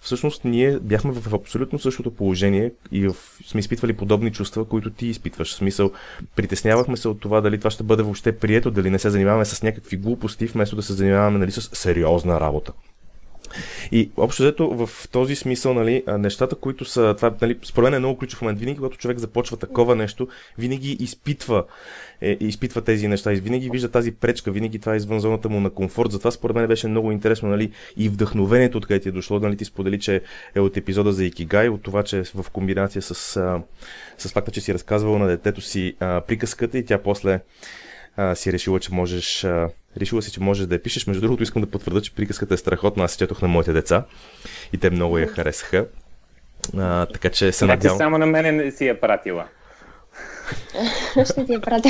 Всъщност 0.00 0.44
ние 0.44 0.78
бяхме 0.78 1.12
в 1.12 1.34
абсолютно 1.34 1.78
същото 1.78 2.14
положение 2.14 2.72
и 2.92 3.08
в, 3.08 3.16
сме 3.46 3.60
изпитвали 3.60 3.92
подобни 3.92 4.32
чувства, 4.32 4.64
които 4.64 4.90
ти 4.90 5.06
изпитваш. 5.06 5.52
В 5.52 5.56
смисъл, 5.56 5.92
притеснявахме 6.36 6.96
се 6.96 7.08
от 7.08 7.20
това 7.20 7.40
дали 7.40 7.58
това 7.58 7.70
ще 7.70 7.82
бъде 7.82 8.02
въобще 8.02 8.38
прието, 8.38 8.70
дали 8.70 8.90
не 8.90 8.98
се 8.98 9.10
занимаваме 9.10 9.44
с 9.44 9.62
някакви 9.62 9.96
глупости, 9.96 10.46
вместо 10.46 10.76
да 10.76 10.82
се 10.82 10.92
занимаваме 10.92 11.38
нали, 11.38 11.50
с 11.50 11.60
сериозна 11.60 12.40
работа. 12.40 12.72
И 13.92 14.10
общо 14.16 14.42
взето 14.42 14.86
в 14.86 15.08
този 15.08 15.36
смисъл, 15.36 15.74
нали, 15.74 16.02
нещата, 16.08 16.56
които 16.56 16.84
са, 16.84 17.14
това 17.16 17.34
нали, 17.42 17.58
според 17.64 17.84
мен 17.86 17.94
е 17.94 17.98
много 17.98 18.18
ключов 18.18 18.42
момент. 18.42 18.58
Винаги, 18.58 18.76
когато 18.76 18.98
човек 18.98 19.18
започва 19.18 19.56
такова 19.56 19.96
нещо, 19.96 20.28
винаги 20.58 20.92
изпитва, 20.92 21.64
е, 22.20 22.36
изпитва 22.40 22.82
тези 22.82 23.08
неща, 23.08 23.30
винаги 23.30 23.70
вижда 23.70 23.88
тази 23.88 24.12
пречка, 24.12 24.50
винаги 24.50 24.78
това 24.78 24.94
е 24.94 24.96
извън 24.96 25.20
зоната 25.20 25.48
му 25.48 25.60
на 25.60 25.70
комфорт. 25.70 26.12
Затова 26.12 26.30
според 26.30 26.56
мен 26.56 26.66
беше 26.66 26.88
много 26.88 27.12
интересно, 27.12 27.48
нали, 27.48 27.70
и 27.96 28.08
вдъхновението, 28.08 28.78
откъде 28.78 29.00
ти 29.00 29.08
е 29.08 29.12
дошло, 29.12 29.38
нали, 29.38 29.56
ти 29.56 29.64
сподели, 29.64 30.00
че 30.00 30.22
е 30.54 30.60
от 30.60 30.76
епизода 30.76 31.12
за 31.12 31.24
Икигай, 31.24 31.68
от 31.68 31.82
това, 31.82 32.02
че 32.02 32.22
в 32.24 32.50
комбинация 32.52 33.02
с, 33.02 33.14
с 34.18 34.28
факта, 34.32 34.50
че 34.50 34.60
си 34.60 34.74
разказвал 34.74 35.18
на 35.18 35.26
детето 35.26 35.60
си 35.60 35.96
а, 36.00 36.20
приказката 36.20 36.78
и 36.78 36.84
тя 36.84 36.98
после 36.98 37.40
а, 38.16 38.34
си 38.34 38.52
решила, 38.52 38.80
че 38.80 38.94
можеш 38.94 39.44
а, 39.44 39.68
решила 39.96 40.22
си, 40.22 40.32
че 40.32 40.40
можеш 40.40 40.66
да 40.66 40.74
я 40.74 40.82
пишеш. 40.82 41.06
Между 41.06 41.20
другото, 41.20 41.42
искам 41.42 41.62
да 41.62 41.70
потвърда, 41.70 42.02
че 42.02 42.14
приказката 42.14 42.54
е 42.54 42.56
страхотна. 42.56 43.04
Аз 43.04 43.16
четох 43.16 43.42
на 43.42 43.48
моите 43.48 43.72
деца 43.72 44.04
и 44.72 44.78
те 44.78 44.90
много 44.90 45.18
я 45.18 45.26
харесаха. 45.26 45.86
А, 46.78 47.06
така 47.06 47.30
че 47.30 47.52
се 47.52 47.64
значи 47.64 47.76
надявам... 47.76 47.98
само 47.98 48.18
на 48.18 48.26
мене 48.26 48.52
не 48.52 48.70
си 48.70 48.86
я 48.86 49.00
пратила. 49.00 49.44
Ще 51.24 51.46
ти 51.46 51.52
я 51.52 51.60
пратя. 51.60 51.88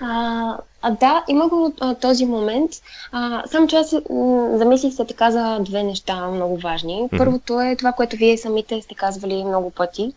а, 0.00 0.58
а, 0.82 0.90
да, 0.90 1.24
има 1.28 1.48
го 1.48 1.74
а, 1.80 1.94
този 1.94 2.26
момент. 2.26 2.70
А, 3.12 3.42
само 3.46 3.66
че 3.66 3.76
аз 3.76 3.92
м- 3.92 4.58
замислих 4.58 4.94
се 4.94 5.06
така 5.06 5.30
за 5.30 5.58
две 5.60 5.82
неща 5.82 6.28
много 6.28 6.56
важни. 6.56 7.08
Първото 7.18 7.60
е 7.60 7.76
това, 7.76 7.92
което 7.92 8.16
вие 8.16 8.38
самите 8.38 8.82
сте 8.82 8.94
казвали 8.94 9.44
много 9.44 9.70
пъти 9.70 10.12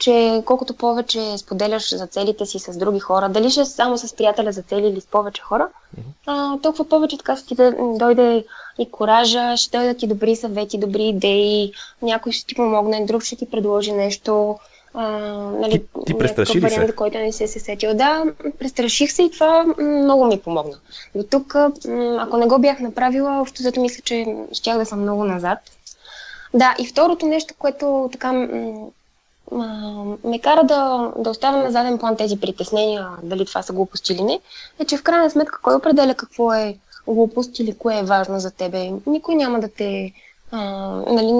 че 0.00 0.42
колкото 0.44 0.74
повече 0.74 1.38
споделяш 1.38 1.94
за 1.94 2.06
целите 2.06 2.46
си 2.46 2.58
с 2.58 2.78
други 2.78 3.00
хора, 3.00 3.28
дали 3.28 3.50
ще 3.50 3.64
само 3.64 3.98
с 3.98 4.16
приятеля 4.16 4.52
за 4.52 4.62
цели 4.62 4.86
или 4.86 5.00
с 5.00 5.06
повече 5.06 5.42
хора, 5.42 5.68
а, 6.26 6.58
толкова 6.58 6.88
повече 6.88 7.18
така 7.18 7.36
ще 7.36 7.46
ти 7.46 7.54
да 7.54 7.74
дойде 7.98 8.44
и 8.78 8.90
коража, 8.90 9.56
ще 9.56 9.78
дойдат 9.78 9.98
ти 9.98 10.06
добри 10.06 10.36
съвети, 10.36 10.78
добри 10.78 11.02
идеи, 11.02 11.72
някой 12.02 12.32
ще 12.32 12.46
ти 12.46 12.54
помогне, 12.54 13.06
друг 13.06 13.22
ще 13.22 13.36
ти 13.36 13.50
предложи 13.50 13.92
нещо. 13.92 14.58
А, 14.94 15.08
нали, 15.60 15.72
ти, 15.72 16.04
ти 16.06 16.18
престраши 16.18 16.60
ли 16.60 16.70
се? 16.70 16.92
който 16.96 17.18
не 17.18 17.32
си 17.32 17.46
се 17.46 17.60
сетил. 17.60 17.94
Да, 17.94 18.24
престраших 18.58 19.12
се 19.12 19.22
и 19.22 19.30
това 19.30 19.64
много 19.78 20.26
ми 20.26 20.40
помогна. 20.40 20.76
До 21.14 21.22
тук, 21.22 21.54
ако 22.18 22.36
не 22.36 22.46
го 22.46 22.58
бях 22.58 22.80
направила, 22.80 23.40
общо 23.40 23.62
зато 23.62 23.80
мисля, 23.80 24.02
че 24.04 24.36
щях 24.52 24.78
да 24.78 24.86
съм 24.86 25.00
много 25.00 25.24
назад. 25.24 25.58
Да, 26.54 26.74
и 26.78 26.86
второто 26.86 27.26
нещо, 27.26 27.54
което 27.58 28.08
така 28.12 28.48
ме 30.24 30.38
кара 30.38 30.64
да, 30.64 31.12
да 31.18 31.30
оставя 31.30 31.56
на 31.56 31.70
заден 31.70 31.98
план 31.98 32.16
тези 32.16 32.40
притеснения, 32.40 33.08
дали 33.22 33.46
това 33.46 33.62
са 33.62 33.72
глупости 33.72 34.12
или 34.12 34.22
не, 34.22 34.40
е, 34.78 34.84
че 34.84 34.96
в 34.96 35.02
крайна 35.02 35.30
сметка 35.30 35.58
кой 35.62 35.74
определя 35.74 36.14
какво 36.14 36.52
е 36.52 36.76
глупост 37.06 37.58
или 37.58 37.78
кое 37.78 37.98
е 37.98 38.02
важно 38.02 38.40
за 38.40 38.50
тебе. 38.50 38.92
Никой 39.06 39.34
няма 39.34 39.60
да 39.60 39.68
те. 39.68 40.12
А, 40.52 40.60
нали, 41.06 41.32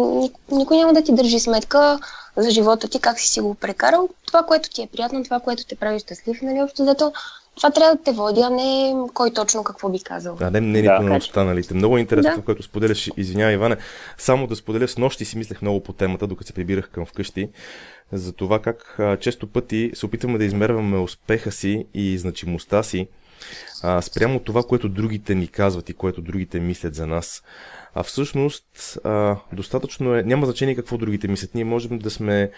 никой 0.52 0.76
няма 0.76 0.93
да 0.93 1.02
ти 1.02 1.14
държи 1.14 1.40
сметка 1.40 1.99
за 2.37 2.50
живота 2.50 2.88
ти, 2.88 3.00
как 3.00 3.21
си 3.21 3.29
си 3.29 3.40
го 3.40 3.55
прекарал. 3.55 4.09
Това, 4.26 4.43
което 4.43 4.71
ти 4.71 4.83
е 4.83 4.87
приятно, 4.87 5.25
това, 5.25 5.40
което 5.40 5.67
те 5.67 5.75
прави 5.75 5.99
щастлив, 5.99 6.43
нали, 6.43 6.62
общо 6.62 6.85
зато 6.85 7.12
това 7.57 7.71
трябва 7.71 7.97
да 7.97 8.02
те 8.02 8.12
води, 8.12 8.40
а 8.40 8.50
не 8.50 8.95
кой 9.14 9.31
точно 9.31 9.64
какво 9.64 9.88
би 9.88 10.00
казал. 10.00 10.35
Да, 10.35 10.50
не 10.50 10.61
мнението 10.61 11.02
да. 11.02 11.09
на 11.09 11.17
останалите. 11.17 11.75
Много 11.75 11.97
е 11.97 12.00
интересно, 12.00 12.37
да. 12.37 12.43
което 12.43 12.62
споделяш. 12.62 13.11
Извинявай, 13.17 13.55
Иване. 13.55 13.76
Само 14.19 14.47
да 14.47 14.57
споделя 14.57 14.88
с 14.88 14.99
нощи 14.99 15.25
си 15.25 15.38
мислех 15.38 15.62
много 15.62 15.81
по 15.81 15.93
темата, 15.93 16.26
докато 16.26 16.47
се 16.47 16.52
прибирах 16.52 16.88
към 16.90 17.07
вкъщи 17.07 17.49
за 18.12 18.33
това 18.33 18.62
как 18.62 18.97
а, 18.99 19.17
често 19.17 19.47
пъти 19.47 19.90
се 19.95 20.07
опитваме 20.07 20.38
да 20.38 20.45
измерваме 20.45 20.99
успеха 20.99 21.52
си 21.52 21.87
и 21.95 22.19
значимостта 22.19 22.83
си 22.83 23.09
а, 23.83 24.02
спрямо 24.02 24.40
това, 24.40 24.62
което 24.62 24.88
другите 24.88 25.35
ни 25.35 25.49
казват 25.49 25.88
и 25.88 25.95
което 25.95 26.23
другите 26.23 26.61
мислят 26.61 26.95
за 26.95 27.07
нас. 27.07 27.43
А 27.95 28.02
всъщност, 28.02 28.99
а, 29.05 29.37
достатъчно 29.52 30.14
е, 30.14 30.23
няма 30.23 30.47
значение 30.47 30.76
какво 30.76 30.99
другите 30.99 31.29
мислят. 31.29 31.55
Ние 31.55 31.64
можем 31.64 31.99
да 31.99 32.11
сме 32.11 32.50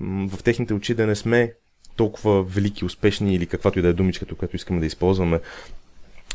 в 0.00 0.42
техните 0.44 0.74
очи 0.74 0.94
да 0.94 1.06
не 1.06 1.14
сме 1.14 1.52
толкова 1.96 2.42
велики, 2.42 2.84
успешни 2.84 3.34
или 3.34 3.46
каквато 3.46 3.78
и 3.78 3.82
да 3.82 3.88
е 3.88 3.92
думичката, 3.92 4.34
която 4.34 4.56
искаме 4.56 4.80
да 4.80 4.86
използваме. 4.86 5.40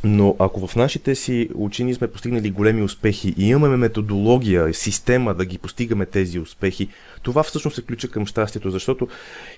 Но 0.04 0.36
ако 0.40 0.68
в 0.68 0.76
нашите 0.76 1.16
си 1.16 1.50
учени 1.56 1.94
сме 1.94 2.08
постигнали 2.08 2.52
големи 2.52 2.82
успехи 2.82 3.34
и 3.38 3.48
имаме 3.48 3.78
методология, 3.78 4.74
система 4.74 5.34
да 5.34 5.46
ги 5.46 5.58
постигаме 5.58 6.06
тези 6.06 6.40
успехи, 6.40 6.90
това 7.22 7.44
всъщност 7.44 7.76
се 7.76 7.82
ключа 7.82 8.08
към 8.08 8.26
щастието, 8.26 8.72
защото 8.72 9.08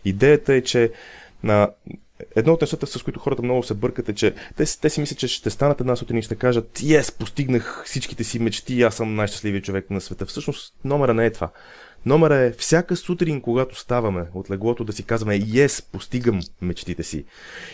идеята 0.06 0.54
е, 0.54 0.62
че 0.62 0.92
на 1.44 1.70
едно 2.36 2.54
от 2.54 2.62
нещата, 2.62 2.88
с 2.88 3.04
които 3.04 3.20
хората 3.20 3.42
много 3.44 3.64
се 3.64 3.74
бъркат 3.74 4.10
е, 4.10 4.14
че 4.14 4.34
те, 4.58 4.80
те 4.82 4.90
си 4.90 5.00
мислят, 5.00 5.20
че 5.20 5.28
ще 5.28 5.50
станат 5.50 5.82
една 5.82 5.96
сутрин 5.96 6.18
и 6.18 6.22
ще 6.22 6.36
кажат, 6.36 6.80
ес, 6.90 7.12
постигнах 7.12 7.84
всичките 7.86 8.24
си 8.24 8.40
мечти, 8.40 8.82
аз 8.82 8.96
съм 8.96 9.16
най-щастливият 9.16 9.64
човек 9.64 9.90
на 9.90 10.02
света. 10.02 10.26
Всъщност 10.26 10.74
номера 10.86 11.14
не 11.14 11.26
е 11.26 11.32
това. 11.32 11.50
Номера 12.06 12.36
е 12.36 12.52
всяка 12.52 12.96
сутрин, 12.96 13.42
когато 13.42 13.80
ставаме 13.80 14.26
от 14.34 14.52
леглото, 14.52 14.84
да 14.84 14.94
си 14.94 15.04
казваме 15.04 15.42
Yes, 15.42 15.86
постигам 15.92 16.40
мечтите 16.62 17.04
си. 17.04 17.26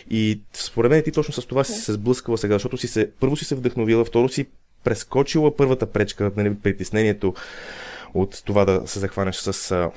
И 0.10 0.42
според 0.54 0.92
мен 0.92 1.04
ти 1.04 1.12
точно 1.12 1.34
с 1.34 1.46
това 1.46 1.64
си 1.64 1.82
се 1.82 1.94
сблъскала 1.94 2.38
сега, 2.38 2.56
защото 2.56 2.78
си 2.78 2.88
се, 2.88 3.12
първо 3.20 3.36
си 3.36 3.46
се 3.46 3.56
вдъхновила, 3.56 4.06
второ 4.06 4.30
си 4.30 4.46
прескочила 4.84 5.56
първата 5.56 5.86
пречка, 5.86 6.32
нали, 6.38 6.56
притеснението 6.56 7.34
от 8.14 8.42
това 8.46 8.66
да 8.66 8.82
се 8.86 9.00
захванеш 9.00 9.36
с 9.36 9.90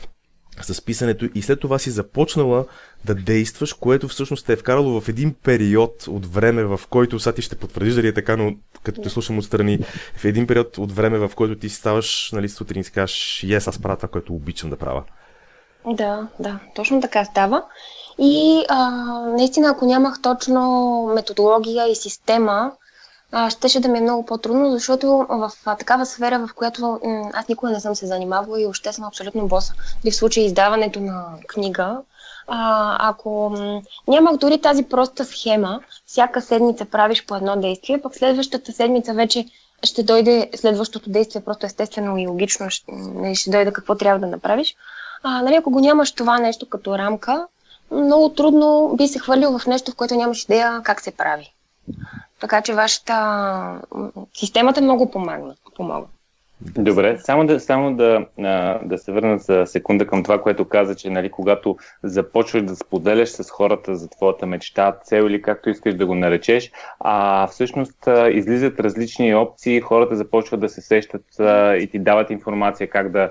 с 0.63 0.85
писането 0.85 1.29
и 1.35 1.43
след 1.43 1.61
това 1.61 1.79
си 1.79 1.91
започнала 1.91 2.65
да 3.05 3.15
действаш, 3.15 3.73
което 3.73 4.09
всъщност 4.09 4.47
те 4.47 4.53
е 4.53 4.57
вкарало 4.57 5.01
в 5.01 5.09
един 5.09 5.35
период 5.43 6.07
от 6.09 6.27
време, 6.27 6.65
в 6.65 6.81
който 6.91 7.21
сега 7.21 7.35
ти 7.35 7.43
ще 7.43 7.57
потвърдиш 7.57 7.95
дали 7.95 8.09
е 8.09 8.15
така, 8.15 8.37
но 8.37 8.53
като 8.83 9.03
те 9.03 9.11
слушам 9.11 9.39
отстрани, 9.39 9.79
в 10.17 10.25
един 10.25 10.47
период 10.47 10.79
от 10.79 10.93
време, 10.93 11.19
в 11.19 11.31
който 11.37 11.59
ти 11.59 11.69
ставаш, 11.69 12.31
нали, 12.33 12.49
сутрин 12.49 12.81
и 12.81 12.85
си 12.85 12.93
кажеш, 12.93 13.45
ес, 13.45 13.69
аз 13.69 13.79
правя 13.79 13.97
това, 13.97 14.09
което 14.09 14.35
обичам 14.35 14.71
да 14.71 14.77
правя. 14.77 15.03
Да, 15.87 16.29
да, 16.41 16.59
точно 16.75 17.01
така 17.01 17.25
става. 17.25 17.65
И 18.19 18.65
а, 18.69 18.91
наистина, 19.37 19.69
ако 19.69 19.87
нямах 19.87 20.23
точно 20.23 21.13
методология 21.15 21.89
и 21.91 21.95
система, 21.95 22.73
щеше 23.49 23.81
да 23.81 23.89
ми 23.89 23.99
е 23.99 24.03
много 24.03 24.27
по-трудно, 24.27 24.71
защото 24.71 25.27
в 25.29 25.51
такава 25.65 26.07
сфера, 26.07 26.47
в 26.47 26.55
която 26.55 27.01
аз 27.33 27.49
никога 27.49 27.73
не 27.73 27.81
съм 27.81 27.95
се 27.95 28.07
занимавала 28.07 28.61
и 28.61 28.67
още 28.67 28.93
съм 28.93 29.05
абсолютно 29.05 29.47
боса. 29.49 29.75
Или 30.05 30.11
в 30.11 30.17
случай 30.17 30.45
издаването 30.45 31.01
на 31.01 31.27
книга, 31.47 31.99
а, 32.47 32.97
ако 33.09 33.55
нямах 34.09 34.37
дори 34.37 34.61
тази 34.61 34.83
проста 34.83 35.25
схема, 35.25 35.81
всяка 36.07 36.43
седмица 36.43 36.85
правиш 36.85 37.27
по 37.27 37.37
едно 37.37 37.57
действие, 37.57 38.01
пък 38.03 38.15
следващата 38.15 38.73
седмица 38.73 39.15
вече 39.15 39.47
ще 39.85 40.03
дойде 40.03 40.51
следващото 40.57 41.11
действие, 41.11 41.41
просто 41.45 41.67
естествено 41.67 42.19
и 42.19 42.27
логично 42.27 42.71
ще, 42.71 42.93
ще 43.35 43.51
дойде 43.51 43.73
какво 43.73 43.95
трябва 43.95 44.21
да 44.21 44.27
направиш. 44.27 44.77
А, 45.23 45.43
нали, 45.43 45.55
ако 45.55 45.71
го 45.71 45.81
нямаш 45.81 46.13
това 46.13 46.39
нещо 46.39 46.69
като 46.69 46.99
рамка, 46.99 47.47
много 47.91 48.29
трудно 48.29 48.95
би 48.97 49.09
се 49.09 49.19
хвърлил 49.19 49.59
в 49.59 49.67
нещо, 49.67 49.91
в 49.91 49.95
което 49.95 50.15
нямаш 50.15 50.45
идея 50.45 50.81
как 50.85 51.01
се 51.01 51.11
прави. 51.11 51.55
Така 52.41 52.63
че 52.63 52.75
вашата 52.75 53.81
системата 54.35 54.81
много 54.83 55.11
помага. 55.11 55.55
помага. 55.77 56.07
Добре, 56.63 57.19
само 57.19 57.47
да, 57.47 57.61
само 57.61 57.97
да, 57.97 58.27
да 58.83 58.99
се 58.99 59.13
върна 59.13 59.39
за 59.39 59.67
секунда 59.67 60.07
към 60.07 60.23
това, 60.23 60.43
което 60.43 60.69
каза, 60.69 60.95
че 60.95 61.11
нали, 61.11 61.31
когато 61.31 61.77
започваш 62.03 62.63
да 62.63 62.77
споделяш 62.77 63.29
с 63.29 63.51
хората 63.51 63.97
за 63.97 64.09
твоята 64.09 64.47
мечта, 64.47 64.93
цел 65.05 65.23
или 65.23 65.43
както 65.43 65.71
искаш 65.71 65.95
да 65.95 66.07
го 66.07 66.15
наречеш, 66.15 66.71
а 67.01 67.47
всъщност 67.47 68.09
излизат 68.33 68.81
различни 68.81 69.35
опции, 69.35 69.81
хората 69.81 70.17
започват 70.17 70.61
да 70.61 70.69
се 70.69 70.81
сещат 70.81 71.25
и 71.81 71.89
ти 71.93 71.99
дават 71.99 72.31
информация 72.31 72.91
как 72.91 73.11
да, 73.11 73.31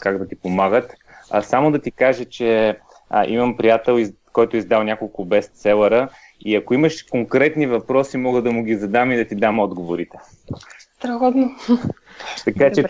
как 0.00 0.18
да 0.18 0.28
ти 0.28 0.36
помагат. 0.36 0.94
Само 1.42 1.70
да 1.70 1.78
ти 1.78 1.90
кажа, 1.90 2.24
че 2.24 2.78
имам 3.26 3.56
приятел, 3.56 3.98
който 4.32 4.56
е 4.56 4.58
издал 4.58 4.82
няколко 4.82 5.24
бестселъра 5.24 6.08
и 6.40 6.56
ако 6.56 6.74
имаш 6.74 7.02
конкретни 7.02 7.66
въпроси, 7.66 8.16
мога 8.16 8.42
да 8.42 8.52
му 8.52 8.64
ги 8.64 8.76
задам 8.76 9.12
и 9.12 9.16
да 9.16 9.24
ти 9.24 9.34
дам 9.34 9.58
отговорите. 9.58 10.18
Страхотно. 10.96 11.50
Така 12.44 12.72
че 12.72 12.84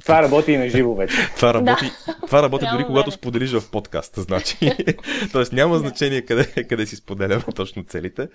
това 0.00 0.22
работи 0.22 0.52
и 0.52 0.56
на 0.56 0.68
живо 0.68 0.94
вече. 0.94 1.16
Това 1.36 1.54
работи, 1.54 1.90
да. 2.06 2.16
това 2.26 2.42
работи 2.42 2.66
дори 2.72 2.84
когато 2.84 3.10
споделиш 3.10 3.52
в 3.52 3.70
подкаст, 3.70 4.14
значи. 4.16 4.72
Тоест 5.32 5.52
няма 5.52 5.78
значение 5.78 6.22
къде, 6.22 6.64
къде 6.68 6.86
си 6.86 6.96
споделяме 6.96 7.42
точно 7.54 7.84
целите. 7.84 8.28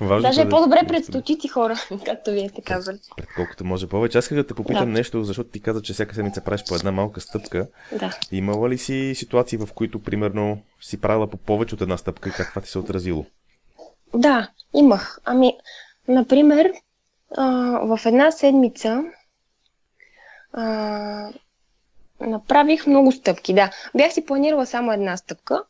Важно 0.00 0.28
Даже 0.28 0.40
е 0.40 0.48
по-добре 0.48 0.80
пред 0.88 1.04
стотици 1.04 1.48
хора, 1.48 1.74
както 2.04 2.30
вие 2.30 2.48
сте 2.48 2.62
казвали. 2.62 2.98
Колкото 3.36 3.64
може 3.64 3.86
повече. 3.86 4.18
Аз 4.18 4.24
исках 4.24 4.38
да 4.38 4.46
те 4.46 4.54
попитам 4.54 4.84
да. 4.84 4.92
нещо, 4.92 5.24
защото 5.24 5.50
ти 5.50 5.60
каза, 5.60 5.82
че 5.82 5.92
всяка 5.92 6.14
седмица 6.14 6.44
правиш 6.44 6.62
по 6.68 6.74
една 6.74 6.92
малка 6.92 7.20
стъпка. 7.20 7.68
Да. 7.98 8.18
Имала 8.32 8.68
ли 8.68 8.78
си 8.78 9.12
ситуации, 9.14 9.58
в 9.58 9.68
които, 9.74 9.98
примерно, 9.98 10.62
си 10.80 11.00
правила 11.00 11.26
по 11.26 11.36
повече 11.36 11.74
от 11.74 11.80
една 11.80 11.96
стъпка 11.96 12.28
и 12.28 12.32
как 12.32 12.50
това 12.50 12.62
ти 12.62 12.70
се 12.70 12.78
е 12.78 12.80
отразило? 12.80 13.26
Да, 14.14 14.50
имах. 14.74 15.20
Ами, 15.24 15.58
например, 16.08 16.72
а, 17.36 17.46
в 17.82 18.06
една 18.06 18.30
седмица 18.30 19.02
а, 20.52 21.30
направих 22.20 22.86
много 22.86 23.12
стъпки. 23.12 23.54
Да, 23.54 23.70
бях 23.94 24.12
си 24.12 24.26
планирала 24.26 24.66
само 24.66 24.92
една 24.92 25.16
стъпка 25.16 25.64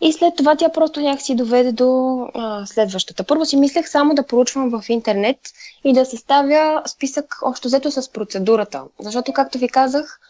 и 0.00 0.12
след 0.12 0.36
това 0.36 0.56
тя 0.56 0.68
просто 0.68 1.00
някак 1.00 1.22
си 1.22 1.34
доведе 1.34 1.72
до 1.72 2.20
а, 2.34 2.66
следващата. 2.66 3.24
Първо 3.24 3.44
си 3.44 3.56
мислех 3.56 3.88
само 3.88 4.14
да 4.14 4.26
проучвам 4.26 4.80
в 4.80 4.88
интернет 4.88 5.38
и 5.84 5.92
да 5.92 6.06
съставя 6.06 6.82
списък 6.86 7.38
общо 7.42 7.68
взето 7.68 7.90
с 7.90 8.12
процедурата. 8.12 8.84
Защото, 9.00 9.32
както 9.32 9.58
ви 9.58 9.68
казах, 9.68 10.20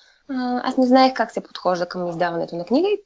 аз 0.62 0.76
не 0.76 0.86
знаех 0.86 1.12
как 1.12 1.32
се 1.32 1.40
подхожда 1.40 1.86
към 1.86 2.08
издаването 2.08 2.56
на 2.56 2.64
книга 2.64 2.88
и 2.88 3.00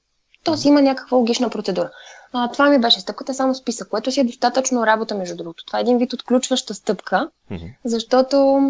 то 0.45 0.57
си 0.57 0.69
има 0.69 0.83
някаква 0.83 1.17
логична 1.17 1.51
процедура. 1.51 1.91
А, 2.37 2.51
това 2.53 2.71
ми 2.71 2.79
беше 2.79 3.01
стъпката, 3.01 3.35
само 3.35 3.55
списък, 3.55 3.89
което 3.89 4.13
си 4.13 4.21
е 4.21 4.25
достатъчно 4.25 4.87
работа, 4.87 5.15
между 5.15 5.37
другото. 5.37 5.65
Това 5.67 5.79
е 5.79 5.83
един 5.83 5.99
вид 5.99 6.13
отключваща 6.13 6.75
стъпка, 6.75 7.31
mm-hmm. 7.51 7.75
защото 7.85 8.61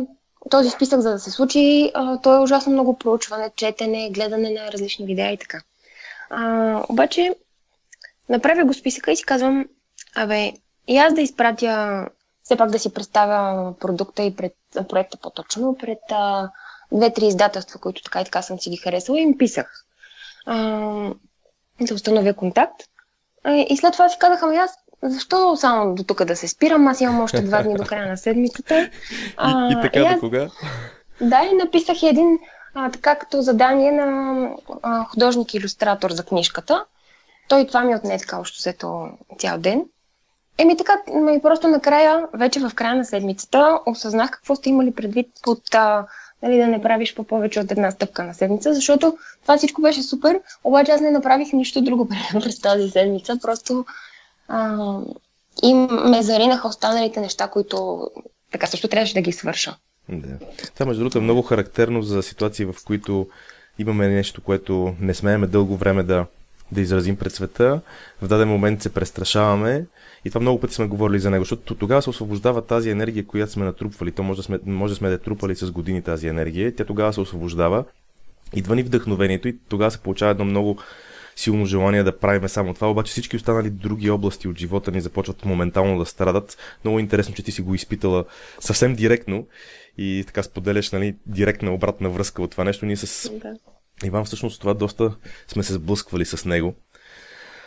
този 0.50 0.70
списък, 0.70 1.00
за 1.00 1.10
да 1.10 1.18
се 1.18 1.30
случи, 1.30 1.90
а, 1.94 2.20
то 2.20 2.34
е 2.34 2.38
ужасно 2.38 2.72
много 2.72 2.98
проучване, 2.98 3.50
четене, 3.56 4.10
гледане 4.10 4.50
на 4.50 4.72
различни 4.72 5.06
видеа 5.06 5.32
и 5.32 5.38
така. 5.38 5.60
А, 6.30 6.82
обаче, 6.88 7.34
направя 8.28 8.64
го 8.64 8.74
списъка 8.74 9.12
и 9.12 9.16
си 9.16 9.24
казвам, 9.24 9.66
абе, 10.14 10.52
и 10.88 10.96
аз 10.96 11.14
да 11.14 11.20
изпратя, 11.20 12.06
все 12.42 12.56
пак 12.56 12.70
да 12.70 12.78
си 12.78 12.94
представя 12.94 13.74
продукта 13.78 14.22
и 14.22 14.36
пред 14.36 14.54
проекта 14.88 15.16
по-точно, 15.16 15.76
пред 15.80 15.98
две-три 16.92 17.26
издателства, 17.26 17.80
които 17.80 18.02
така 18.02 18.20
и 18.20 18.24
така 18.24 18.42
съм 18.42 18.60
си 18.60 18.70
ги 18.70 18.76
харесала 18.76 19.18
и 19.18 19.22
им 19.22 19.38
писах. 19.38 19.84
А, 20.46 20.56
да 21.80 21.94
установя 21.94 22.34
контакт. 22.34 22.82
И 23.48 23.76
след 23.76 23.92
това 23.92 24.08
си 24.08 24.16
казах, 24.20 24.42
ами 24.42 24.56
аз 24.56 24.70
защо 25.02 25.56
само 25.56 25.94
до 25.94 26.04
тук 26.04 26.24
да 26.24 26.36
се 26.36 26.48
спирам? 26.48 26.88
Аз 26.88 27.00
имам 27.00 27.20
още 27.20 27.42
два 27.42 27.62
дни 27.62 27.74
до 27.74 27.84
края 27.84 28.08
на 28.08 28.16
седмицата. 28.16 28.90
А, 29.36 29.68
и, 29.70 29.72
и 29.72 29.82
така 29.82 30.00
и 30.00 30.02
аз, 30.02 30.14
до 30.14 30.20
кога? 30.20 30.48
Да, 31.20 31.42
и 31.52 31.56
написах 31.56 32.02
един 32.02 32.38
а, 32.74 32.90
така 32.90 33.14
като 33.14 33.42
задание 33.42 33.92
на 33.92 34.48
а, 34.82 35.04
художник-иллюстратор 35.04 36.12
за 36.12 36.24
книжката. 36.24 36.84
Той 37.48 37.66
това 37.66 37.80
ми 37.80 37.94
отне 37.94 38.18
така 38.18 38.40
още 38.40 38.56
взето 38.58 39.08
цял 39.38 39.58
ден. 39.58 39.84
Еми 40.58 40.76
така, 40.76 40.92
и 41.08 41.42
просто 41.42 41.68
накрая, 41.68 42.26
вече 42.34 42.60
в 42.60 42.74
края 42.74 42.94
на 42.94 43.04
седмицата, 43.04 43.78
осъзнах 43.86 44.30
какво 44.30 44.54
сте 44.54 44.68
имали 44.68 44.94
предвид 44.94 45.26
под 45.42 45.74
а, 45.74 46.06
нали, 46.44 46.58
да 46.58 46.66
не 46.66 46.82
правиш 46.82 47.14
по 47.14 47.24
повече 47.24 47.60
от 47.60 47.70
една 47.70 47.90
стъпка 47.90 48.24
на 48.24 48.34
седмица, 48.34 48.74
защото 48.74 49.16
това 49.42 49.56
всичко 49.56 49.82
беше 49.82 50.02
супер, 50.02 50.40
обаче 50.64 50.92
аз 50.92 51.00
не 51.00 51.10
направих 51.10 51.52
нищо 51.52 51.82
друго 51.82 52.08
през 52.32 52.60
тази 52.60 52.90
седмица, 52.90 53.38
просто 53.42 53.84
а, 54.48 54.98
и 55.62 55.74
ме 56.10 56.22
заринаха 56.22 56.68
останалите 56.68 57.20
неща, 57.20 57.48
които 57.48 58.08
така 58.52 58.66
също 58.66 58.88
трябваше 58.88 59.14
да 59.14 59.20
ги 59.20 59.32
свърша. 59.32 59.76
Да. 60.08 60.46
Това, 60.74 60.86
между 60.86 61.00
другото, 61.00 61.18
е 61.18 61.20
много 61.20 61.42
характерно 61.42 62.02
за 62.02 62.22
ситуации, 62.22 62.64
в 62.64 62.74
които 62.86 63.28
имаме 63.78 64.08
нещо, 64.08 64.42
което 64.42 64.94
не 65.00 65.14
смееме 65.14 65.46
дълго 65.46 65.76
време 65.76 66.02
да, 66.02 66.26
да 66.74 66.80
изразим 66.80 67.16
пред 67.16 67.32
света, 67.32 67.80
в 68.22 68.28
даден 68.28 68.48
момент 68.48 68.82
се 68.82 68.92
престрашаваме 68.92 69.86
и 70.24 70.30
това 70.30 70.40
много 70.40 70.60
пъти 70.60 70.74
сме 70.74 70.86
говорили 70.86 71.20
за 71.20 71.30
него, 71.30 71.44
защото 71.44 71.74
тогава 71.74 72.02
се 72.02 72.10
освобождава 72.10 72.62
тази 72.62 72.90
енергия, 72.90 73.26
която 73.26 73.52
сме 73.52 73.64
натрупвали. 73.64 74.12
То 74.12 74.22
може 74.22 74.36
да 74.36 74.42
сме, 74.42 74.58
може 74.66 74.92
да 74.92 74.96
сме 74.96 75.18
трупали 75.18 75.56
с 75.56 75.70
години 75.70 76.02
тази 76.02 76.28
енергия. 76.28 76.74
Тя 76.76 76.84
тогава 76.84 77.12
се 77.12 77.20
освобождава. 77.20 77.84
Идва 78.54 78.76
ни 78.76 78.82
вдъхновението 78.82 79.48
и 79.48 79.58
тогава 79.68 79.90
се 79.90 79.98
получава 79.98 80.30
едно 80.30 80.44
много 80.44 80.78
силно 81.36 81.66
желание 81.66 82.02
да 82.02 82.18
правиме 82.18 82.48
само 82.48 82.74
това, 82.74 82.90
обаче 82.90 83.10
всички 83.10 83.36
останали 83.36 83.70
други 83.70 84.10
области 84.10 84.48
от 84.48 84.58
живота 84.58 84.90
ни 84.90 85.00
започват 85.00 85.44
моментално 85.44 85.98
да 85.98 86.06
страдат. 86.06 86.58
Много 86.84 86.98
интересно, 86.98 87.34
че 87.34 87.42
ти 87.42 87.52
си 87.52 87.62
го 87.62 87.74
изпитала 87.74 88.24
съвсем 88.60 88.94
директно 88.94 89.46
и 89.98 90.24
така 90.26 90.42
споделяш 90.42 90.90
нали, 90.90 91.16
директна 91.26 91.74
обратна 91.74 92.10
връзка 92.10 92.42
от 92.42 92.50
това 92.50 92.64
нещо. 92.64 92.86
Ние 92.86 92.96
с 92.96 93.30
да. 93.30 93.56
Иван 94.06 94.24
всъщност 94.24 94.60
това 94.60 94.74
доста 94.74 95.14
сме 95.46 95.62
се 95.62 95.72
сблъсквали 95.72 96.24
с 96.24 96.44
него. 96.44 96.74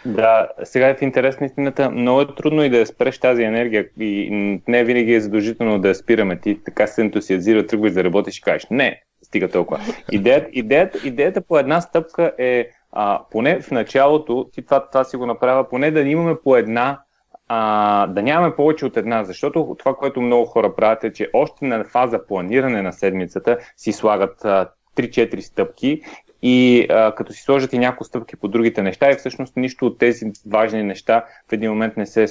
Да, 0.05 0.47
сега 0.63 0.87
е 0.87 0.95
в 0.95 1.01
интерес 1.01 1.39
на 1.39 1.45
истината. 1.45 1.89
Много 1.89 2.21
е 2.21 2.35
трудно 2.35 2.63
и 2.63 2.69
да 2.69 2.85
спреш 2.85 3.19
тази 3.19 3.43
енергия 3.43 3.87
и 3.99 4.29
не 4.67 4.83
винаги 4.83 5.13
е 5.13 5.21
задължително 5.21 5.79
да 5.79 5.87
я 5.87 5.95
спираме. 5.95 6.39
Ти 6.39 6.59
така 6.63 6.87
се 6.87 7.01
ентусиазира, 7.01 7.67
тръгваш 7.67 7.93
да 7.93 8.03
работиш 8.03 8.37
и 8.37 8.41
кажеш 8.41 8.67
не, 8.71 9.01
стига 9.23 9.49
толкова. 9.49 9.79
Идеята, 10.11 10.49
идеята, 10.53 11.07
идеята 11.07 11.41
по 11.41 11.59
една 11.59 11.81
стъпка 11.81 12.31
е 12.37 12.69
а, 12.91 13.21
поне 13.31 13.61
в 13.61 13.71
началото, 13.71 14.49
ти 14.53 14.61
това, 14.61 14.87
това 14.87 15.03
си 15.03 15.17
го 15.17 15.25
направя, 15.25 15.69
поне 15.69 15.91
да 15.91 16.01
имаме 16.01 16.35
по 16.43 16.55
една 16.55 16.99
а, 17.47 18.07
да 18.07 18.23
нямаме 18.23 18.55
повече 18.55 18.85
от 18.85 18.97
една, 18.97 19.23
защото 19.23 19.75
това, 19.79 19.95
което 19.95 20.21
много 20.21 20.45
хора 20.45 20.75
правят 20.75 21.03
е, 21.03 21.13
че 21.13 21.29
още 21.33 21.65
на 21.65 21.83
фаза 21.83 22.25
планиране 22.27 22.81
на 22.81 22.93
седмицата 22.93 23.57
си 23.77 23.91
слагат 23.91 24.45
а, 24.45 24.69
3-4 24.97 25.39
стъпки 25.39 26.01
и 26.41 26.87
а, 26.89 27.15
като 27.15 27.33
си 27.33 27.41
сложат 27.41 27.73
и 27.73 27.79
някои 27.79 28.05
стъпки 28.05 28.35
по 28.35 28.47
другите 28.47 28.81
неща 28.81 29.11
и 29.11 29.15
всъщност 29.15 29.55
нищо 29.55 29.85
от 29.85 29.97
тези 29.97 30.25
важни 30.45 30.83
неща 30.83 31.25
в 31.49 31.53
един 31.53 31.69
момент 31.69 31.97
не 31.97 32.05
се 32.05 32.27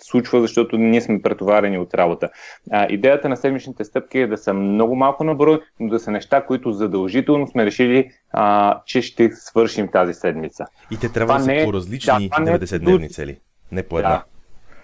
случва, 0.00 0.40
защото 0.40 0.78
ние 0.78 1.00
сме 1.00 1.22
претоварени 1.22 1.78
от 1.78 1.94
работа. 1.94 2.28
А, 2.70 2.86
идеята 2.90 3.28
на 3.28 3.36
седмичните 3.36 3.84
стъпки 3.84 4.18
е 4.18 4.26
да 4.26 4.38
са 4.38 4.54
много 4.54 4.96
малко 4.96 5.24
на 5.24 5.34
брой, 5.34 5.60
но 5.80 5.88
да 5.88 5.98
са 5.98 6.10
неща, 6.10 6.44
които 6.46 6.72
задължително 6.72 7.46
сме 7.46 7.66
решили, 7.66 8.10
а, 8.32 8.80
че 8.86 9.02
ще 9.02 9.30
свършим 9.32 9.88
тази 9.88 10.14
седмица. 10.14 10.64
И 10.90 10.98
те 10.98 11.08
трябва 11.08 11.38
това 11.38 11.52
да 11.52 11.60
са 11.60 11.64
по 11.64 11.72
различни 11.72 12.28
да, 12.28 12.58
90-дневни 12.58 13.04
е 13.04 13.08
цели, 13.08 13.38
не 13.72 13.82
по 13.82 13.98
една. 13.98 14.22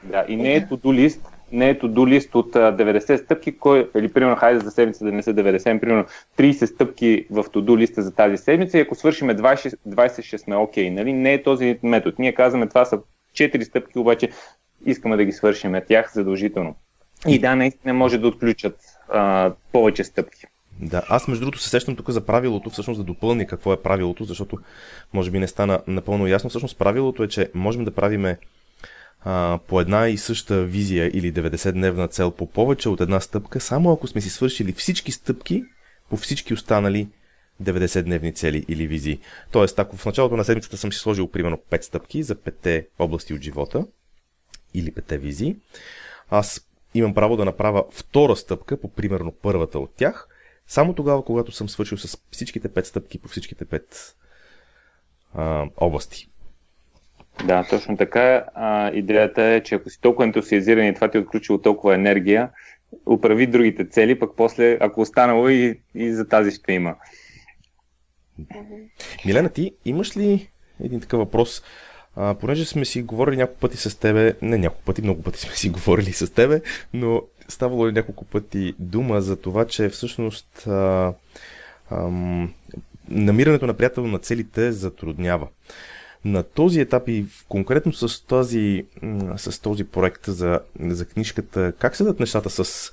Да, 0.05 0.19
да, 0.19 0.25
и 0.29 0.37
не 0.37 0.55
е 0.55 0.67
to-do 0.67 1.09
list, 1.09 1.21
не 1.53 1.71
е 1.71 1.79
to-do 1.79 2.19
list 2.19 2.35
от 2.35 2.53
90 2.53 3.25
стъпки, 3.25 3.59
кой, 3.59 3.91
или 3.97 4.13
примерно, 4.13 4.37
хайде 4.37 4.61
за 4.61 4.71
седмица 4.71 5.05
да 5.05 5.13
не 5.13 5.23
са 5.23 5.35
90, 5.35 5.81
примерно 5.81 6.05
30 6.39 6.65
стъпки 6.65 7.27
в 7.31 7.45
to-do 7.45 7.79
листа 7.79 8.03
за 8.03 8.15
тази 8.15 8.37
седмица 8.37 8.79
и 8.79 8.81
ако 8.81 8.95
свършиме 8.95 9.37
20, 9.37 9.77
20 9.89 10.23
ще 10.23 10.39
сме 10.39 10.57
окей, 10.57 10.91
okay, 10.91 10.95
нали? 10.95 11.13
Не 11.13 11.35
е 11.35 11.43
този 11.43 11.79
метод. 11.83 12.17
Ние 12.19 12.35
казваме, 12.35 12.69
това 12.69 12.85
са 12.85 12.99
4 13.35 13.63
стъпки, 13.63 13.99
обаче 13.99 14.29
искаме 14.87 15.17
да 15.17 15.25
ги 15.25 15.33
свършим 15.33 15.77
тях 15.89 16.13
задължително. 16.15 16.75
И 17.29 17.39
да, 17.39 17.57
наистина 17.57 17.95
може 17.95 18.19
да 18.19 18.29
отключат 18.29 18.77
а, 19.09 19.53
повече 19.73 20.05
стъпки. 20.05 20.47
Да, 20.83 21.03
аз 21.09 21.29
между 21.29 21.45
другото 21.45 21.59
се 21.59 21.69
сещам 21.69 21.97
тук 21.97 22.11
за 22.11 22.21
правилото, 22.21 22.71
всъщност 22.71 23.01
да 23.01 23.05
допълня 23.05 23.47
какво 23.47 23.73
е 23.73 23.83
правилото, 23.83 24.25
защото 24.25 24.59
може 25.13 25.31
би 25.31 25.39
не 25.39 25.47
стана 25.47 25.81
напълно 25.87 26.27
ясно. 26.27 26.51
Всъщност 26.51 26.79
правилото 26.79 27.23
е, 27.23 27.29
че 27.29 27.51
можем 27.55 27.85
да 27.85 27.91
правиме 27.91 28.39
а, 29.21 29.59
по 29.67 29.81
една 29.81 30.09
и 30.09 30.17
съща 30.17 30.65
визия 30.65 31.07
или 31.07 31.33
90-дневна 31.33 32.11
цел 32.11 32.31
по 32.31 32.47
повече 32.47 32.89
от 32.89 33.01
една 33.01 33.21
стъпка, 33.21 33.61
само 33.61 33.93
ако 33.93 34.07
сме 34.07 34.21
си 34.21 34.31
свършили 34.31 34.73
всички 34.73 35.13
стъпки 35.13 35.65
по 36.11 36.17
всички 36.17 36.55
останали 36.55 37.09
90-дневни 37.63 38.35
цели 38.35 38.65
или 38.69 38.87
визии. 38.87 39.21
Тоест, 39.51 39.79
ако 39.79 39.97
в 39.97 40.07
началото 40.07 40.37
на 40.37 40.45
седмицата 40.45 40.77
съм 40.77 40.93
си 40.93 40.99
сложил 40.99 41.31
примерно 41.31 41.59
5 41.71 41.81
стъпки 41.81 42.23
за 42.23 42.37
5 42.37 42.87
области 42.99 43.35
от 43.35 43.43
живота 43.43 43.87
или 44.75 44.93
5 44.93 45.19
визии, 45.19 45.57
аз 46.31 46.67
имам 46.95 47.15
право 47.15 47.37
да 47.37 47.45
направя 47.45 47.85
втора 47.91 48.37
стъпка 48.37 48.81
по 48.81 48.89
примерно 48.89 49.33
първата 49.43 49.79
от 49.79 49.95
тях, 49.97 50.29
само 50.67 50.95
тогава, 50.95 51.25
когато 51.25 51.53
съм 51.53 51.69
свършил 51.69 51.99
с 51.99 52.19
всичките 52.31 52.69
5 52.69 52.83
стъпки 52.83 53.19
по 53.19 53.29
всичките 53.29 53.65
5 53.65 53.83
а, 55.35 55.67
области. 55.77 56.29
Да, 57.47 57.67
точно 57.71 57.97
така. 57.97 58.45
А, 58.55 58.91
идеята 58.91 59.43
е, 59.43 59.63
че 59.63 59.75
ако 59.75 59.91
си 59.91 60.01
толкова 60.01 60.25
ентусиазиран 60.25 60.87
и 60.87 60.95
това 60.95 61.11
ти 61.11 61.17
е 61.17 61.21
отключило 61.21 61.59
толкова 61.59 61.95
енергия, 61.95 62.51
управи 63.07 63.47
другите 63.47 63.89
цели, 63.89 64.19
пък 64.19 64.31
после, 64.37 64.79
ако 64.81 65.01
останало 65.01 65.49
и, 65.49 65.81
и 65.95 66.13
за 66.13 66.29
тази 66.29 66.51
ще 66.51 66.73
има. 66.73 66.95
Милена, 69.27 69.49
ти 69.49 69.73
имаш 69.85 70.17
ли 70.17 70.49
един 70.85 71.01
такъв 71.01 71.19
въпрос? 71.19 71.63
А, 72.17 72.35
понеже 72.35 72.65
сме 72.65 72.85
си 72.85 73.03
говорили 73.03 73.37
няколко 73.37 73.61
пъти 73.61 73.77
с 73.77 73.99
тебе, 73.99 74.35
не 74.43 74.59
няколко 74.59 74.85
пъти, 74.85 75.03
много 75.03 75.23
пъти 75.23 75.39
сме 75.41 75.55
си 75.55 75.71
говорили 75.71 76.13
с 76.13 76.35
тебе, 76.35 76.61
но 76.95 77.23
ставало 77.49 77.89
ли 77.89 77.93
няколко 77.93 78.25
пъти 78.25 78.75
дума 78.79 79.21
за 79.21 79.37
това, 79.37 79.67
че 79.67 79.89
всъщност 79.89 80.67
а, 80.67 81.13
ам, 81.91 82.55
намирането 83.09 83.67
на 83.67 83.75
приятел 83.75 84.07
на 84.07 84.19
целите 84.19 84.73
затруднява. 84.73 85.49
На 86.25 86.43
този 86.43 86.81
етап 86.81 87.09
и 87.09 87.27
конкретно 87.49 87.93
с 87.93 88.21
този, 88.27 88.87
с 89.37 89.63
този 89.63 89.85
проект 89.85 90.27
за, 90.27 90.61
за 90.81 91.05
книжката, 91.05 91.73
как 91.79 91.97
седат 91.97 92.21
нещата 92.21 92.51
с 92.51 92.93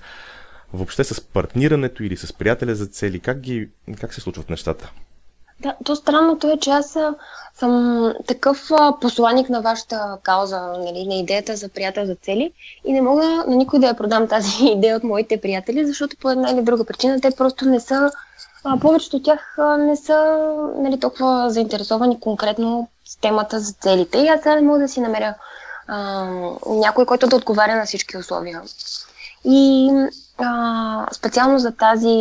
въобще 0.73 1.03
с 1.03 1.21
партнирането 1.21 2.03
или 2.03 2.17
с 2.17 2.33
приятеля 2.33 2.75
за 2.75 2.87
цели? 2.87 3.19
Как, 3.19 3.39
ги, 3.39 3.69
как 3.99 4.13
се 4.13 4.21
случват 4.21 4.49
нещата? 4.49 4.91
Да, 5.59 5.75
то 5.85 5.95
странното 5.95 6.51
е, 6.51 6.57
че 6.57 6.69
аз 6.69 6.97
съм 7.53 8.13
такъв 8.27 8.71
посланник 9.01 9.49
на 9.49 9.61
вашата 9.61 10.17
кауза, 10.23 10.59
нали, 10.59 11.07
на 11.07 11.15
идеята 11.15 11.55
за 11.55 11.69
приятел 11.69 12.05
за 12.05 12.15
цели 12.15 12.51
и 12.85 12.93
не 12.93 13.01
мога 13.01 13.23
на 13.23 13.55
никой 13.55 13.79
да 13.79 13.87
я 13.87 13.97
продам 13.97 14.27
тази 14.27 14.65
идея 14.77 14.97
от 14.97 15.03
моите 15.03 15.41
приятели, 15.41 15.85
защото 15.85 16.17
по 16.17 16.29
една 16.29 16.51
или 16.51 16.61
друга 16.61 16.85
причина 16.85 17.21
те 17.21 17.31
просто 17.37 17.65
не 17.65 17.79
са, 17.79 18.11
а, 18.67 18.79
повечето 18.79 19.17
от 19.17 19.23
тях 19.23 19.57
не 19.79 19.95
са 19.95 20.37
нали, 20.77 20.99
толкова 20.99 21.49
заинтересовани 21.49 22.19
конкретно 22.19 22.87
с 23.05 23.17
темата 23.17 23.59
за 23.59 23.73
целите. 23.73 24.17
И 24.17 24.27
аз 24.27 24.41
сега 24.41 24.55
не 24.55 24.61
мога 24.61 24.79
да 24.79 24.87
си 24.87 25.01
намеря 25.01 25.35
а, 25.87 26.25
някой, 26.67 27.05
който 27.05 27.27
да 27.27 27.35
отговаря 27.35 27.75
на 27.75 27.85
всички 27.85 28.17
условия. 28.17 28.61
И 29.45 29.91
а, 30.37 31.07
специално 31.11 31.59
за 31.59 31.71
тази 31.71 32.17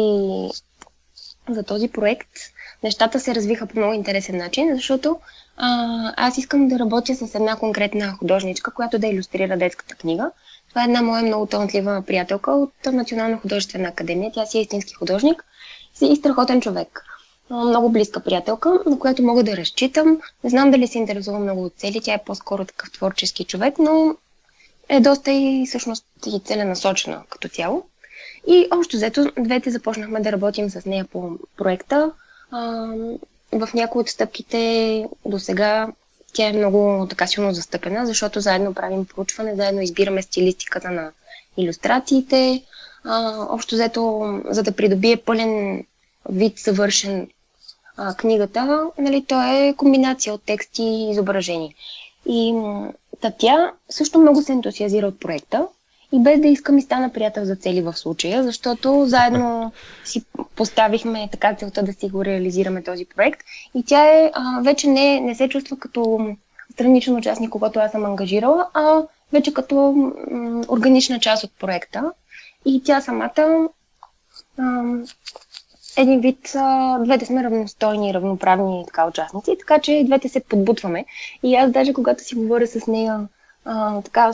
за 1.48 1.62
този 1.62 1.88
проект 1.88 2.28
нещата 2.82 3.20
се 3.20 3.34
развиха 3.34 3.66
по 3.66 3.78
много 3.78 3.94
интересен 3.94 4.36
начин, 4.36 4.74
защото 4.74 5.18
а, 5.56 5.68
аз 6.16 6.38
искам 6.38 6.68
да 6.68 6.78
работя 6.78 7.14
с 7.14 7.34
една 7.34 7.56
конкретна 7.56 8.12
художничка, 8.12 8.70
която 8.70 8.98
да 8.98 9.06
иллюстрира 9.06 9.56
детската 9.56 9.94
книга. 9.94 10.30
Това 10.68 10.82
е 10.82 10.84
една 10.84 11.02
моя 11.02 11.22
много 11.22 11.46
талантлива 11.46 12.02
приятелка 12.06 12.50
от 12.50 12.72
Национална 12.92 13.38
художествена 13.38 13.88
академия. 13.88 14.32
Тя 14.34 14.46
си 14.46 14.58
е 14.58 14.60
истински 14.60 14.94
художник 14.94 15.44
и 16.00 16.16
страхотен 16.16 16.60
човек 16.60 17.04
много 17.50 17.90
близка 17.90 18.20
приятелка, 18.20 18.80
на 18.86 18.98
която 18.98 19.22
мога 19.22 19.42
да 19.42 19.56
разчитам. 19.56 20.20
Не 20.44 20.50
знам 20.50 20.70
дали 20.70 20.86
се 20.86 20.98
интересува 20.98 21.38
много 21.38 21.64
от 21.64 21.74
цели, 21.76 22.00
тя 22.00 22.14
е 22.14 22.24
по-скоро 22.26 22.64
такъв 22.64 22.92
творчески 22.92 23.44
човек, 23.44 23.78
но 23.78 24.16
е 24.88 25.00
доста 25.00 25.32
и 25.32 25.64
всъщност 25.66 26.04
и 26.26 26.40
целенасочена 26.44 27.22
като 27.28 27.48
цяло. 27.48 27.84
И 28.46 28.68
общо 28.70 28.96
взето, 28.96 29.32
двете 29.38 29.70
започнахме 29.70 30.20
да 30.20 30.32
работим 30.32 30.70
с 30.70 30.86
нея 30.86 31.04
по 31.04 31.30
проекта. 31.56 32.10
В 33.52 33.68
някои 33.74 34.00
от 34.00 34.08
стъпките 34.08 35.06
до 35.24 35.38
сега 35.38 35.88
тя 36.32 36.48
е 36.48 36.52
много 36.52 37.06
така 37.10 37.26
силно 37.26 37.52
застъпена, 37.52 38.06
защото 38.06 38.40
заедно 38.40 38.74
правим 38.74 39.04
проучване, 39.04 39.56
заедно 39.56 39.82
избираме 39.82 40.22
стилистиката 40.22 40.90
на 40.90 41.10
иллюстрациите. 41.56 42.62
А, 43.06 43.46
общо 43.50 43.74
взето, 43.74 44.40
за 44.50 44.62
да 44.62 44.72
придобие 44.72 45.16
пълен 45.16 45.84
вид 46.28 46.58
съвършен 46.58 47.28
а, 47.96 48.14
книгата, 48.14 48.90
нали, 48.98 49.24
то 49.24 49.42
е 49.42 49.74
комбинация 49.76 50.34
от 50.34 50.42
текст 50.42 50.78
и 50.78 51.10
изображение. 51.10 51.74
И 52.26 52.54
та 53.20 53.30
тя 53.38 53.72
също 53.90 54.18
много 54.18 54.42
се 54.42 54.52
ентусиазира 54.52 55.06
от 55.06 55.20
проекта 55.20 55.66
и 56.12 56.22
без 56.22 56.40
да 56.40 56.48
искам 56.48 56.78
и 56.78 56.82
стана 56.82 57.12
приятел 57.12 57.44
за 57.44 57.56
цели 57.56 57.82
в 57.82 57.92
случая, 57.92 58.42
защото 58.42 59.06
заедно 59.06 59.72
си 60.04 60.24
поставихме 60.56 61.28
така 61.32 61.54
целта 61.54 61.82
да 61.82 61.92
си 61.92 62.08
го 62.08 62.24
реализираме 62.24 62.82
този 62.82 63.04
проект 63.04 63.40
и 63.74 63.84
тя 63.84 64.06
е, 64.06 64.30
а, 64.34 64.60
вече 64.62 64.88
не, 64.88 65.20
не 65.20 65.34
се 65.34 65.48
чувства 65.48 65.78
като 65.78 66.20
страничен 66.72 67.16
участник, 67.16 67.50
когато 67.50 67.78
аз 67.78 67.90
съм 67.92 68.04
ангажирала, 68.04 68.66
а 68.74 69.02
вече 69.32 69.54
като 69.54 69.92
м- 70.30 70.64
органична 70.68 71.20
част 71.20 71.44
от 71.44 71.50
проекта. 71.58 72.12
И 72.66 72.82
тя 72.84 73.00
самата 73.00 73.68
един 75.96 76.20
вид, 76.20 76.52
а, 76.54 76.98
двете 76.98 77.26
сме 77.26 77.44
равностойни, 77.44 78.14
равноправни 78.14 78.84
така 78.86 79.06
участници, 79.06 79.56
така 79.58 79.78
че 79.78 80.02
двете 80.06 80.28
се 80.28 80.40
подбутваме. 80.40 81.04
И 81.42 81.56
аз 81.56 81.70
даже 81.70 81.92
когато 81.92 82.24
си 82.24 82.34
говоря 82.34 82.66
с 82.66 82.86
нея, 82.86 83.28
а, 83.64 84.02
така, 84.02 84.32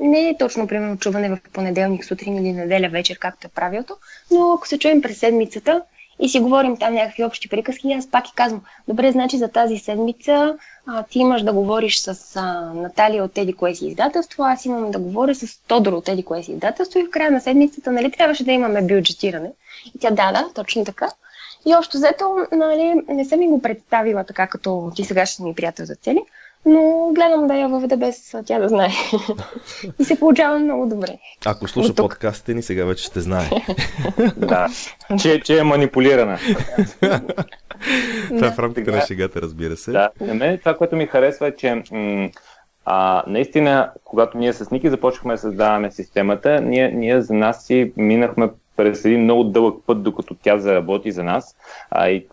не 0.00 0.28
е 0.28 0.36
точно, 0.38 0.66
примерно, 0.66 0.98
чуване 0.98 1.28
в 1.28 1.38
понеделник 1.52 2.04
сутрин 2.04 2.36
или 2.36 2.52
неделя 2.52 2.88
вечер, 2.88 3.18
както 3.18 3.46
е 3.46 3.50
правилото, 3.50 3.96
но 4.30 4.52
ако 4.52 4.68
се 4.68 4.78
чуем 4.78 5.02
през 5.02 5.18
седмицата 5.18 5.82
и 6.20 6.28
си 6.28 6.40
говорим 6.40 6.76
там 6.76 6.94
някакви 6.94 7.24
общи 7.24 7.48
приказки 7.48 7.88
и 7.88 7.92
аз 7.92 8.10
пак 8.10 8.28
и 8.28 8.34
казвам, 8.34 8.62
добре, 8.88 9.12
значи 9.12 9.38
за 9.38 9.48
тази 9.48 9.78
седмица 9.78 10.56
а, 10.90 11.02
ти 11.02 11.18
имаш 11.18 11.42
да 11.42 11.52
говориш 11.52 11.98
с 11.98 12.36
а, 12.36 12.72
Наталия 12.74 13.24
от 13.24 13.38
Еди 13.38 13.52
кое 13.52 13.74
си 13.74 13.86
издателство, 13.86 14.44
аз 14.44 14.64
имам 14.64 14.90
да 14.90 14.98
говоря 14.98 15.34
с 15.34 15.62
Тодор 15.66 15.92
от 15.92 16.08
Еди 16.08 16.22
кое 16.22 16.42
си 16.42 16.52
издателство 16.52 16.98
и 16.98 17.06
в 17.06 17.10
края 17.10 17.30
на 17.30 17.40
седмицата, 17.40 17.92
нали, 17.92 18.10
трябваше 18.10 18.44
да 18.44 18.52
имаме 18.52 18.82
бюджетиране. 18.82 19.52
И 19.94 19.98
тя 19.98 20.10
да, 20.10 20.32
да, 20.32 20.50
точно 20.54 20.84
така. 20.84 21.10
И 21.66 21.74
общо 21.74 21.96
взето, 21.96 22.36
нали, 22.52 22.94
не 23.08 23.24
съм 23.24 23.38
ми 23.38 23.48
го 23.48 23.62
представила 23.62 24.24
така, 24.24 24.46
като 24.46 24.92
ти 24.96 25.04
сега 25.04 25.26
ще 25.26 25.42
ми 25.42 25.54
приятел 25.54 25.86
за 25.86 25.94
цели, 25.94 26.20
но 26.66 27.10
гледам 27.14 27.46
да 27.46 27.54
я 27.54 27.68
въведа 27.68 27.96
без 27.96 28.34
тя 28.46 28.58
да 28.58 28.68
знае. 28.68 28.90
и 30.00 30.04
се 30.04 30.18
получава 30.18 30.58
много 30.58 30.86
добре. 30.86 31.18
Ако 31.46 31.68
слуша 31.68 31.94
подкастите 31.94 32.54
ни, 32.54 32.62
сега 32.62 32.84
вече 32.84 33.04
ще 33.04 33.20
знае. 33.20 33.50
да, 34.36 34.68
че, 35.22 35.40
че 35.40 35.58
е 35.58 35.62
манипулирана. 35.62 36.38
това 38.28 38.46
е 38.46 38.50
в 38.50 38.58
рамките 38.58 38.90
на 38.90 39.00
шегата, 39.00 39.40
разбира 39.42 39.76
се. 39.76 39.92
Да, 39.92 40.10
на 40.20 40.34
мен 40.34 40.58
това, 40.58 40.76
което 40.76 40.96
ми 40.96 41.06
харесва 41.06 41.46
е, 41.48 41.56
че 41.56 41.82
м- 41.92 42.28
а, 42.84 43.22
наистина, 43.26 43.90
когато 44.04 44.38
ние 44.38 44.52
с 44.52 44.70
Ники 44.70 44.90
започнахме 44.90 45.34
да 45.34 45.38
създаваме 45.38 45.90
системата, 45.90 46.60
ние, 46.60 46.90
ние 46.90 47.20
за 47.20 47.34
нас 47.34 47.66
си 47.66 47.92
минахме 47.96 48.48
през 48.78 49.04
един 49.04 49.22
много 49.22 49.44
дълъг 49.44 49.82
път, 49.86 50.02
докато 50.02 50.34
тя 50.34 50.58
заработи 50.58 51.12
за 51.12 51.24
нас. 51.24 51.56
А, 51.90 52.08
и, 52.08 52.26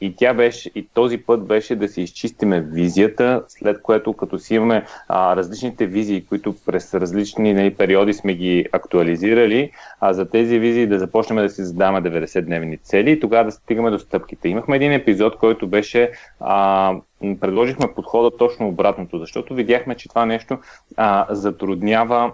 и 0.00 0.16
тя 0.16 0.34
беше, 0.34 0.70
и 0.74 0.88
този 0.94 1.18
път 1.18 1.46
беше 1.46 1.76
да 1.76 1.88
си 1.88 2.02
изчистиме 2.02 2.60
визията, 2.60 3.44
след 3.48 3.82
което 3.82 4.12
като 4.12 4.38
си 4.38 4.54
имаме 4.54 4.84
а, 5.08 5.36
различните 5.36 5.86
визии, 5.86 6.24
които 6.24 6.54
през 6.66 6.94
различни 6.94 7.54
нали, 7.54 7.74
периоди 7.74 8.12
сме 8.14 8.34
ги 8.34 8.66
актуализирали, 8.72 9.70
а 10.00 10.12
за 10.12 10.30
тези 10.30 10.58
визии 10.58 10.86
да 10.86 10.98
започнем 10.98 11.38
да 11.38 11.48
си 11.48 11.64
задаваме 11.64 12.10
90-дневни 12.10 12.82
цели 12.82 13.10
и 13.10 13.20
тогава 13.20 13.44
да 13.44 13.50
стигаме 13.50 13.90
до 13.90 13.98
стъпките. 13.98 14.48
Имахме 14.48 14.76
един 14.76 14.92
епизод, 14.92 15.36
който 15.36 15.66
беше 15.66 16.10
а, 16.40 16.94
предложихме 17.40 17.94
подхода 17.94 18.36
точно 18.36 18.68
обратното, 18.68 19.18
защото 19.18 19.54
видяхме, 19.54 19.94
че 19.94 20.08
това 20.08 20.26
нещо 20.26 20.58
а, 20.96 21.26
затруднява 21.30 22.32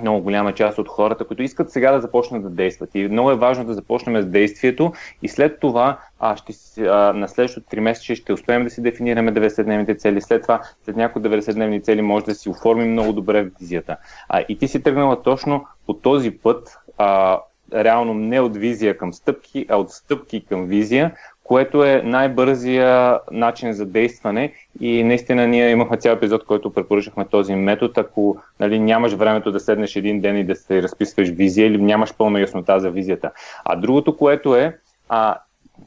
много 0.00 0.20
голяма 0.20 0.54
част 0.54 0.78
от 0.78 0.88
хората, 0.88 1.26
които 1.26 1.42
искат 1.42 1.70
сега 1.70 1.92
да 1.92 2.00
започнат 2.00 2.42
да 2.42 2.50
действат. 2.50 2.90
И 2.94 3.08
много 3.08 3.30
е 3.30 3.36
важно 3.36 3.64
да 3.64 3.74
започнем 3.74 4.22
с 4.22 4.26
действието 4.26 4.92
и 5.22 5.28
след 5.28 5.60
това 5.60 5.98
а, 6.20 6.36
ще, 6.36 6.82
а, 6.82 7.12
на 7.12 7.28
следващото 7.28 7.76
3 7.76 7.80
месеца 7.80 8.14
ще 8.14 8.32
успеем 8.32 8.64
да 8.64 8.70
си 8.70 8.82
дефинираме 8.82 9.32
90-дневните 9.32 9.98
цели. 9.98 10.20
След 10.20 10.42
това, 10.42 10.60
след 10.84 10.96
някои 10.96 11.22
90-дневни 11.22 11.82
цели, 11.82 12.02
може 12.02 12.24
да 12.24 12.34
си 12.34 12.48
оформим 12.48 12.92
много 12.92 13.12
добре 13.12 13.50
визията. 13.60 13.96
А, 14.28 14.44
и 14.48 14.58
ти 14.58 14.68
си 14.68 14.82
тръгнала 14.82 15.22
точно 15.22 15.66
по 15.86 15.94
този 15.94 16.30
път, 16.30 16.78
а, 16.98 17.38
реално 17.74 18.14
не 18.14 18.40
от 18.40 18.56
визия 18.56 18.98
към 18.98 19.12
стъпки, 19.12 19.66
а 19.68 19.76
от 19.76 19.90
стъпки 19.90 20.44
към 20.44 20.66
визия, 20.66 21.14
което 21.50 21.84
е 21.84 22.02
най-бързия 22.04 23.20
начин 23.30 23.72
за 23.72 23.86
действане 23.86 24.52
и 24.80 25.04
наистина 25.04 25.46
ние 25.46 25.70
имахме 25.70 25.96
цял 25.96 26.12
епизод, 26.12 26.44
който 26.44 26.72
препоръчахме 26.72 27.24
този 27.24 27.54
метод. 27.54 27.92
Ако 27.96 28.36
нали, 28.60 28.78
нямаш 28.78 29.12
времето 29.12 29.52
да 29.52 29.60
седнеш 29.60 29.96
един 29.96 30.20
ден 30.20 30.36
и 30.36 30.44
да 30.44 30.56
се 30.56 30.82
разписваш 30.82 31.28
визия 31.28 31.66
или 31.66 31.82
нямаш 31.82 32.14
пълна 32.16 32.40
яснота 32.40 32.80
за 32.80 32.90
визията. 32.90 33.30
А 33.64 33.76
другото, 33.76 34.16
което 34.16 34.56
е, 34.56 34.78
а, 35.08 35.38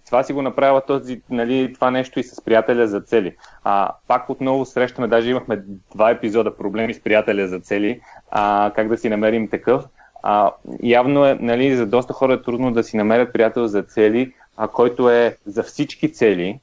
това 0.06 0.23
си 0.23 0.34
го 0.34 0.41
направила 0.41 0.82
този, 0.82 1.21
нали, 1.30 1.73
това 1.73 1.91
нещо 1.91 2.19
и 2.19 2.23
с 2.23 2.41
приятеля 2.41 2.88
за 2.88 3.02
цели. 3.02 3.36
А, 3.63 3.89
пак 4.08 4.30
отново 4.30 4.65
срещаме, 4.65 5.08
даже 5.08 5.30
имахме 5.30 5.63
два 5.95 6.10
епизода 6.10 6.58
проблеми 6.58 6.93
с 6.93 6.99
приятеля 6.99 7.47
за 7.47 7.60
цели, 7.60 8.02
а, 8.32 8.71
как 8.76 8.88
да 8.88 8.97
си 8.97 9.10
намерим 9.10 9.47
такъв. 9.47 9.84
А, 10.23 10.52
явно 10.84 11.26
е, 11.26 11.38
нали, 11.41 11.76
за 11.76 11.86
доста 11.86 12.13
хора 12.13 12.34
е 12.34 12.41
трудно 12.41 12.71
да 12.71 12.84
си 12.84 12.97
намерят 12.97 13.34
приятел 13.34 13.67
за 13.67 13.84
цели, 13.84 14.34
а, 14.58 14.68
който 14.68 15.10
е 15.10 15.38
за 15.46 15.63
всички 15.63 16.13
цели, 16.13 16.60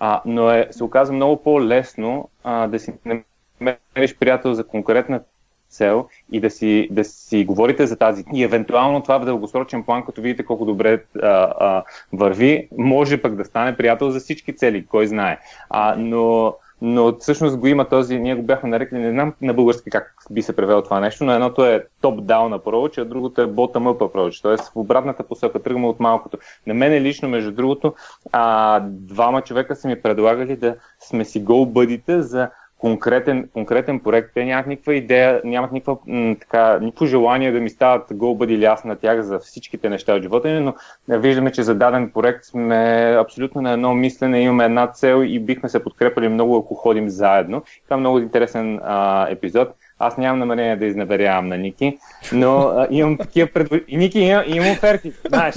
а, 0.00 0.22
но 0.26 0.50
е, 0.50 0.68
се 0.70 0.84
оказва 0.84 1.14
много 1.14 1.42
по-лесно 1.42 2.28
а, 2.44 2.66
да 2.66 2.78
си 2.78 2.92
намериш 3.60 4.16
приятел 4.18 4.54
за 4.54 4.66
конкретна 4.66 5.20
цел 5.68 6.08
и 6.32 6.40
да 6.40 6.50
си, 6.50 6.88
да 6.90 7.04
си 7.04 7.44
говорите 7.44 7.86
за 7.86 7.96
тази. 7.96 8.24
И 8.34 8.44
евентуално 8.44 9.02
това 9.02 9.18
в 9.18 9.24
дългосрочен 9.24 9.82
план, 9.84 10.04
като 10.06 10.20
видите 10.20 10.44
колко 10.44 10.64
добре 10.64 11.04
а, 11.22 11.28
а, 11.60 11.84
върви, 12.12 12.68
може 12.78 13.22
пък 13.22 13.34
да 13.34 13.44
стане 13.44 13.76
приятел 13.76 14.10
за 14.10 14.20
всички 14.20 14.56
цели, 14.56 14.86
кой 14.86 15.06
знае. 15.06 15.38
А, 15.70 15.94
но 15.98 16.54
но 16.82 17.16
всъщност 17.18 17.58
го 17.58 17.66
има 17.66 17.88
този, 17.88 18.18
ние 18.18 18.34
го 18.34 18.42
бяхме 18.42 18.68
нарекли, 18.68 18.98
не 18.98 19.10
знам 19.10 19.34
на 19.42 19.54
български 19.54 19.90
как 19.90 20.14
би 20.30 20.42
се 20.42 20.56
превело 20.56 20.82
това 20.82 21.00
нещо, 21.00 21.24
но 21.24 21.32
едното 21.32 21.64
е 21.64 21.86
топ-даун 22.02 22.58
approach, 22.58 23.02
а 23.02 23.04
другото 23.04 23.40
е 23.40 23.46
bottom-up 23.46 23.98
approach, 23.98 24.42
т.е. 24.42 24.56
в 24.56 24.76
обратната 24.76 25.22
посока, 25.22 25.62
тръгваме 25.62 25.86
от 25.86 26.00
малкото. 26.00 26.38
На 26.66 26.74
мен 26.74 27.02
лично, 27.02 27.28
между 27.28 27.52
другото, 27.52 27.94
а, 28.32 28.80
двама 28.84 29.42
човека 29.42 29.76
са 29.76 29.88
ми 29.88 30.02
предлагали 30.02 30.56
да 30.56 30.76
сме 31.00 31.24
си 31.24 31.44
go 31.44 31.72
бъдите 31.72 32.22
за 32.22 32.50
конкретен, 32.78 33.48
конкретен 33.52 34.00
проект. 34.00 34.30
Те 34.34 34.44
нямат 34.44 34.66
никаква 34.66 34.94
идея, 34.94 35.40
нямат 35.44 35.72
никаква, 35.72 35.96
м, 36.06 36.36
така, 36.40 36.78
никакво 36.78 37.06
желание 37.06 37.52
да 37.52 37.60
ми 37.60 37.70
стават 37.70 38.02
гол 38.12 38.34
бъди 38.34 38.64
аз 38.64 38.84
на 38.84 38.96
тях 38.96 39.22
за 39.22 39.38
всичките 39.38 39.88
неща 39.88 40.14
от 40.14 40.22
живота 40.22 40.48
ми, 40.48 40.60
но 40.60 40.74
виждаме, 41.08 41.52
че 41.52 41.62
за 41.62 41.74
даден 41.74 42.10
проект 42.10 42.44
сме 42.44 43.16
абсолютно 43.20 43.60
на 43.60 43.72
едно 43.72 43.94
мислене, 43.94 44.40
имаме 44.40 44.64
една 44.64 44.86
цел 44.86 45.22
и 45.26 45.40
бихме 45.40 45.68
се 45.68 45.84
подкрепили 45.84 46.28
много, 46.28 46.56
ако 46.56 46.74
ходим 46.74 47.08
заедно. 47.08 47.62
Това 47.84 47.96
е 47.96 48.00
много 48.00 48.18
интересен 48.18 48.80
а, 48.84 49.26
епизод. 49.30 49.68
Аз 49.98 50.16
нямам 50.16 50.38
намерение 50.38 50.76
да 50.76 50.86
изневерявам 50.86 51.48
на 51.48 51.58
Ники, 51.58 51.98
но 52.32 52.58
а, 52.58 52.86
имам 52.90 53.16
такива 53.16 53.48
предложения. 53.48 53.98
Ники 53.98 54.18
имам, 54.20 54.44
имам 54.46 54.70
оферти, 54.70 55.12
знаеш. 55.28 55.54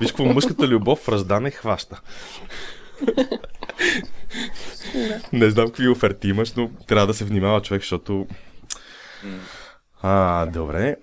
Виж 0.00 0.12
какво 0.12 0.24
мъжката 0.24 0.68
любов 0.68 0.98
в 0.98 1.08
раздане 1.08 1.50
хваща. 1.50 2.00
Не 5.32 5.50
знам 5.50 5.66
какви 5.66 5.88
оферти 5.88 6.28
имаш, 6.28 6.52
но 6.52 6.70
трябва 6.86 7.06
да 7.06 7.14
се 7.14 7.24
внимава 7.24 7.62
човек, 7.62 7.82
защото... 7.82 8.26
А, 10.02 10.46
добре. 10.46 10.96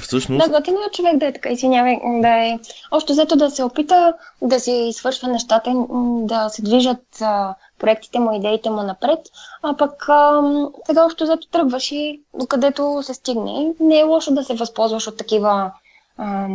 Всъщност... 0.00 0.44
Да, 0.44 0.58
готино 0.58 0.76
е 0.76 0.90
човек 0.92 1.16
да 1.16 1.26
е 1.26 1.32
така, 1.32 1.48
извинявай, 1.48 1.98
да 2.20 2.28
е... 2.28 2.58
Още 2.90 3.12
взето 3.12 3.36
да 3.36 3.50
се 3.50 3.62
опита 3.62 4.14
да 4.42 4.60
си 4.60 4.90
свършва 4.92 5.28
нещата, 5.28 5.86
да 6.22 6.48
се 6.48 6.62
движат 6.62 7.20
а, 7.20 7.54
проектите 7.78 8.18
му, 8.18 8.36
идеите 8.36 8.70
му 8.70 8.82
напред, 8.82 9.18
а 9.62 9.76
пък 9.76 10.08
а, 10.08 10.42
сега 10.86 11.04
още 11.04 11.24
взето 11.24 11.48
тръгваш 11.48 11.92
и 11.92 12.20
докъдето 12.34 13.02
се 13.02 13.14
стигне. 13.14 13.72
Не 13.80 13.98
е 13.98 14.04
лошо 14.04 14.34
да 14.34 14.44
се 14.44 14.54
възползваш 14.54 15.06
от 15.06 15.16
такива 15.16 15.72
а, 16.16 16.48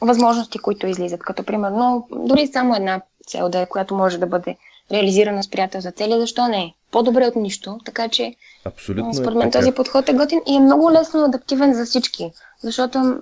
възможности, 0.00 0.58
които 0.58 0.86
излизат, 0.86 1.20
като 1.20 1.44
примерно 1.44 2.08
дори 2.10 2.46
само 2.46 2.74
една 2.74 3.00
цел 3.26 3.48
да 3.48 3.60
е, 3.60 3.66
която 3.66 3.94
може 3.94 4.18
да 4.18 4.26
бъде 4.26 4.56
реализирана 4.92 5.42
с 5.42 5.50
приятел 5.50 5.80
за 5.80 5.90
цели, 5.90 6.20
защо 6.20 6.48
не? 6.48 6.74
По-добре 6.90 7.26
от 7.26 7.36
нищо, 7.36 7.78
така 7.84 8.08
че 8.08 8.34
Абсолютно 8.64 9.14
според 9.14 9.34
мен 9.34 9.48
е 9.48 9.50
този 9.50 9.72
подход 9.72 10.08
е 10.08 10.12
готин 10.12 10.40
и 10.48 10.56
е 10.56 10.60
много 10.60 10.92
лесно 10.92 11.24
адаптивен 11.24 11.74
за 11.74 11.84
всички, 11.84 12.30
защото 12.62 13.20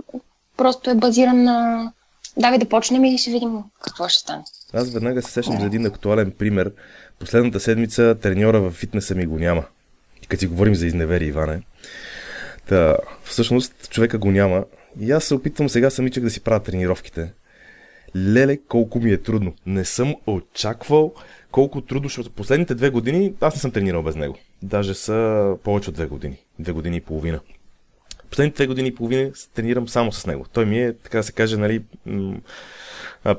просто 0.57 0.91
е 0.91 0.95
базиран 0.95 1.43
на 1.43 1.93
давай 2.37 2.59
да 2.59 2.69
почнем 2.69 3.05
и 3.05 3.19
ще 3.19 3.31
видим 3.31 3.59
какво 3.83 4.09
ще 4.09 4.21
стане. 4.21 4.45
Аз 4.75 4.91
веднага 4.91 5.23
се 5.23 5.33
сещам 5.33 5.61
за 5.61 5.67
един 5.67 5.87
актуален 5.87 6.31
пример. 6.31 6.73
Последната 7.19 7.61
седмица 7.61 8.17
треньора 8.23 8.61
в 8.61 8.71
фитнеса 8.71 9.15
ми 9.15 9.27
го 9.27 9.39
няма. 9.39 9.65
И 10.23 10.27
като 10.27 10.41
си 10.41 10.47
говорим 10.47 10.75
за 10.75 10.87
изневери, 10.87 11.27
Иване. 11.27 11.63
Та, 12.69 12.97
всъщност 13.25 13.91
човека 13.91 14.19
го 14.19 14.31
няма. 14.31 14.65
И 15.01 15.13
аз 15.13 15.25
се 15.25 15.35
опитвам 15.35 15.69
сега 15.69 15.91
самичък 15.91 16.25
да 16.25 16.31
си 16.31 16.41
правя 16.41 16.61
тренировките. 16.61 17.33
Леле, 18.17 18.57
колко 18.57 19.01
ми 19.01 19.13
е 19.13 19.19
трудно. 19.19 19.55
Не 19.67 19.85
съм 19.85 20.15
очаквал 20.27 21.15
колко 21.51 21.81
трудно, 21.81 22.09
защото 22.09 22.31
последните 22.31 22.75
две 22.75 22.91
години 22.91 23.35
аз 23.41 23.55
не 23.55 23.61
съм 23.61 23.71
тренирал 23.71 24.03
без 24.03 24.17
него. 24.17 24.39
Даже 24.63 24.95
са 24.95 25.57
повече 25.65 25.91
от 25.91 25.95
две 25.95 26.07
години. 26.07 26.37
Две 26.59 26.73
години 26.73 26.97
и 26.97 27.01
половина. 27.01 27.41
Последните 28.31 28.57
две 28.57 28.67
години 28.67 28.89
и 28.89 28.95
половина 28.95 29.31
тренирам 29.55 29.89
само 29.89 30.13
с 30.13 30.27
него. 30.27 30.47
Той 30.53 30.67
ми 30.67 30.83
е, 30.83 30.93
така 30.93 31.19
да 31.19 31.25
се 31.25 31.33
каже, 31.33 31.57
нали, 31.57 31.83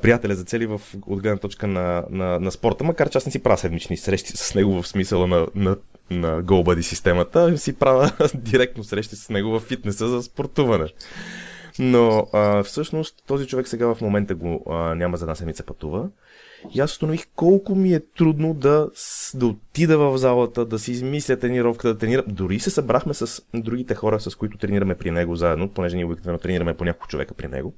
приятеля 0.02 0.36
за 0.36 0.44
цели 0.44 0.66
в, 0.66 0.82
от 1.08 1.22
гледна 1.22 1.38
точка 1.38 1.68
на, 1.68 2.04
на, 2.10 2.40
на 2.40 2.52
спорта, 2.52 2.84
макар 2.84 3.10
че 3.10 3.18
аз 3.18 3.26
не 3.26 3.32
си 3.32 3.44
правя 3.44 3.58
седмични 3.58 3.98
срещи 3.98 4.32
с 4.36 4.56
него 4.56 4.82
в 4.82 4.88
смисъла 4.88 5.28
на, 5.28 5.48
на, 5.56 5.78
на 6.10 6.44
GoBuddy 6.44 6.82
системата, 6.82 7.58
си 7.58 7.74
правя 7.74 8.12
директно 8.36 8.84
срещи 8.84 9.16
с 9.16 9.30
него 9.30 9.50
в 9.50 9.60
фитнеса 9.60 10.08
за 10.08 10.24
спортуване. 10.24 10.88
Но 11.80 12.28
а, 12.34 12.64
всъщност 12.64 13.24
този 13.28 13.48
човек 13.48 13.68
сега 13.68 13.94
в 13.94 14.02
момента 14.02 14.36
го 14.36 14.64
а, 14.70 14.96
няма 14.96 15.18
за 15.18 15.26
една 15.26 15.36
седмица 15.36 15.64
пътува. 15.64 16.10
И 16.74 16.80
аз 16.80 16.92
установих 16.92 17.28
колко 17.36 17.76
ми 17.76 17.94
е 17.94 18.00
трудно 18.00 18.54
да, 18.54 18.90
да 19.34 19.46
отида 19.46 19.98
в 19.98 20.18
залата, 20.18 20.66
да 20.66 20.80
си 20.80 20.92
измисля 20.92 21.38
тренировката, 21.38 21.88
да 21.88 21.98
тренирам. 21.98 22.26
Дори 22.28 22.60
се 22.60 22.70
събрахме 22.70 23.14
с 23.14 23.42
другите 23.54 23.96
хора, 23.96 24.20
с 24.20 24.36
които 24.36 24.58
тренираме 24.58 24.96
при 24.96 25.12
него 25.12 25.36
заедно, 25.36 25.70
понеже 25.70 25.96
ние 25.96 26.06
обикновено 26.06 26.40
тренираме 26.40 26.74
по 26.74 26.86
няколко 26.86 27.08
човека 27.08 27.34
при 27.34 27.48
него. 27.48 27.74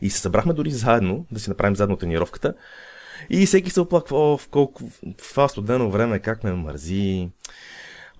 И 0.00 0.10
се 0.10 0.20
събрахме 0.20 0.52
дори 0.52 0.70
заедно, 0.70 1.26
да 1.32 1.40
си 1.40 1.50
направим 1.50 1.76
заедно 1.76 1.96
тренировката. 1.96 2.54
И 3.30 3.46
всеки 3.46 3.70
се 3.70 3.80
оплаква, 3.80 4.18
о, 4.18 4.38
в 4.38 4.48
колко 4.48 4.82
това 5.18 5.48
студено 5.48 5.90
време, 5.90 6.18
как 6.18 6.44
ме 6.44 6.52
мързи. 6.52 7.28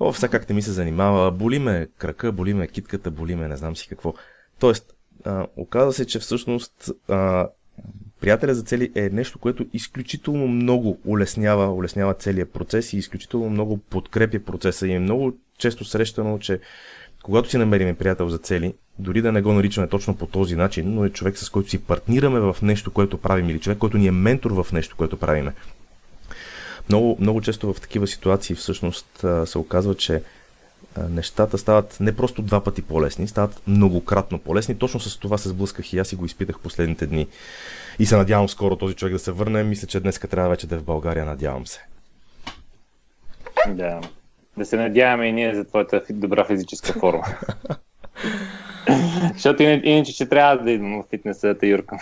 О, 0.00 0.12
сега 0.12 0.30
как 0.30 0.48
не 0.48 0.54
ми 0.54 0.62
се 0.62 0.72
занимава, 0.72 1.30
боли 1.30 1.59
ме 1.59 1.88
крака, 1.98 2.33
боли 2.33 2.54
ме 2.54 2.68
китката, 2.68 3.11
боли 3.11 3.37
ме 3.37 3.48
не 3.48 3.57
знам 3.57 3.76
си 3.76 3.88
какво. 3.88 4.14
Тоест, 4.60 4.94
а, 5.24 5.46
оказа 5.56 5.92
се, 5.92 6.06
че 6.06 6.18
всъщност 6.18 6.90
а, 7.08 7.48
приятеля 8.20 8.54
за 8.54 8.62
цели 8.62 8.92
е 8.94 9.10
нещо, 9.10 9.38
което 9.38 9.66
изключително 9.72 10.48
много 10.48 10.98
улеснява, 11.04 11.74
улеснява 11.74 12.14
целият 12.14 12.52
процес 12.52 12.92
и 12.92 12.98
изключително 12.98 13.50
много 13.50 13.78
подкрепя 13.78 14.38
процеса 14.38 14.88
и 14.88 14.92
е 14.92 14.98
много 14.98 15.32
често 15.58 15.84
срещано, 15.84 16.38
че 16.38 16.60
когато 17.22 17.50
си 17.50 17.58
намерим 17.58 17.96
приятел 17.96 18.28
за 18.28 18.38
цели, 18.38 18.74
дори 18.98 19.22
да 19.22 19.32
не 19.32 19.42
го 19.42 19.52
наричаме 19.52 19.88
точно 19.88 20.16
по 20.16 20.26
този 20.26 20.56
начин, 20.56 20.94
но 20.94 21.04
е 21.04 21.10
човек 21.10 21.38
с 21.38 21.50
който 21.50 21.70
си 21.70 21.78
партнираме 21.78 22.40
в 22.40 22.56
нещо, 22.62 22.90
което 22.90 23.18
правим 23.18 23.50
или 23.50 23.60
човек, 23.60 23.78
който 23.78 23.98
ни 23.98 24.06
е 24.06 24.10
ментор 24.10 24.50
в 24.50 24.72
нещо, 24.72 24.96
което 24.96 25.16
правиме. 25.16 25.54
Много, 26.88 27.16
много 27.20 27.40
често 27.40 27.72
в 27.72 27.80
такива 27.80 28.06
ситуации 28.06 28.56
всъщност 28.56 29.24
се 29.44 29.58
оказва, 29.58 29.94
че 29.94 30.22
нещата 31.10 31.58
стават 31.58 31.96
не 32.00 32.16
просто 32.16 32.42
два 32.42 32.64
пъти 32.64 32.82
по-лесни, 32.82 33.28
стават 33.28 33.62
многократно 33.66 34.38
по-лесни. 34.38 34.78
Точно 34.78 35.00
с 35.00 35.18
това 35.18 35.38
се 35.38 35.48
сблъсках 35.48 35.92
и 35.92 35.98
аз 35.98 36.12
и 36.12 36.16
го 36.16 36.24
изпитах 36.24 36.58
последните 36.58 37.06
дни. 37.06 37.26
И 37.98 38.06
се 38.06 38.16
надявам 38.16 38.48
скоро 38.48 38.76
този 38.76 38.94
човек 38.94 39.12
да 39.12 39.18
се 39.18 39.32
върне. 39.32 39.62
Мисля, 39.62 39.86
че 39.86 40.00
днес 40.00 40.18
трябва 40.18 40.50
вече 40.50 40.66
да 40.66 40.74
е 40.74 40.78
в 40.78 40.84
България. 40.84 41.24
Надявам 41.24 41.66
се. 41.66 41.80
Да. 43.68 44.00
Да 44.56 44.64
се 44.64 44.76
надяваме 44.76 45.26
и 45.26 45.32
ние 45.32 45.54
за 45.54 45.64
твоята 45.64 46.02
добра 46.10 46.44
физическа 46.44 46.92
форма. 46.92 47.24
Защото 49.32 49.62
иначе, 49.62 50.14
че 50.14 50.28
трябва 50.28 50.64
да 50.64 50.70
идвам 50.70 51.02
в 51.02 51.10
фитнеса, 51.10 51.56
Юрка. 51.62 51.98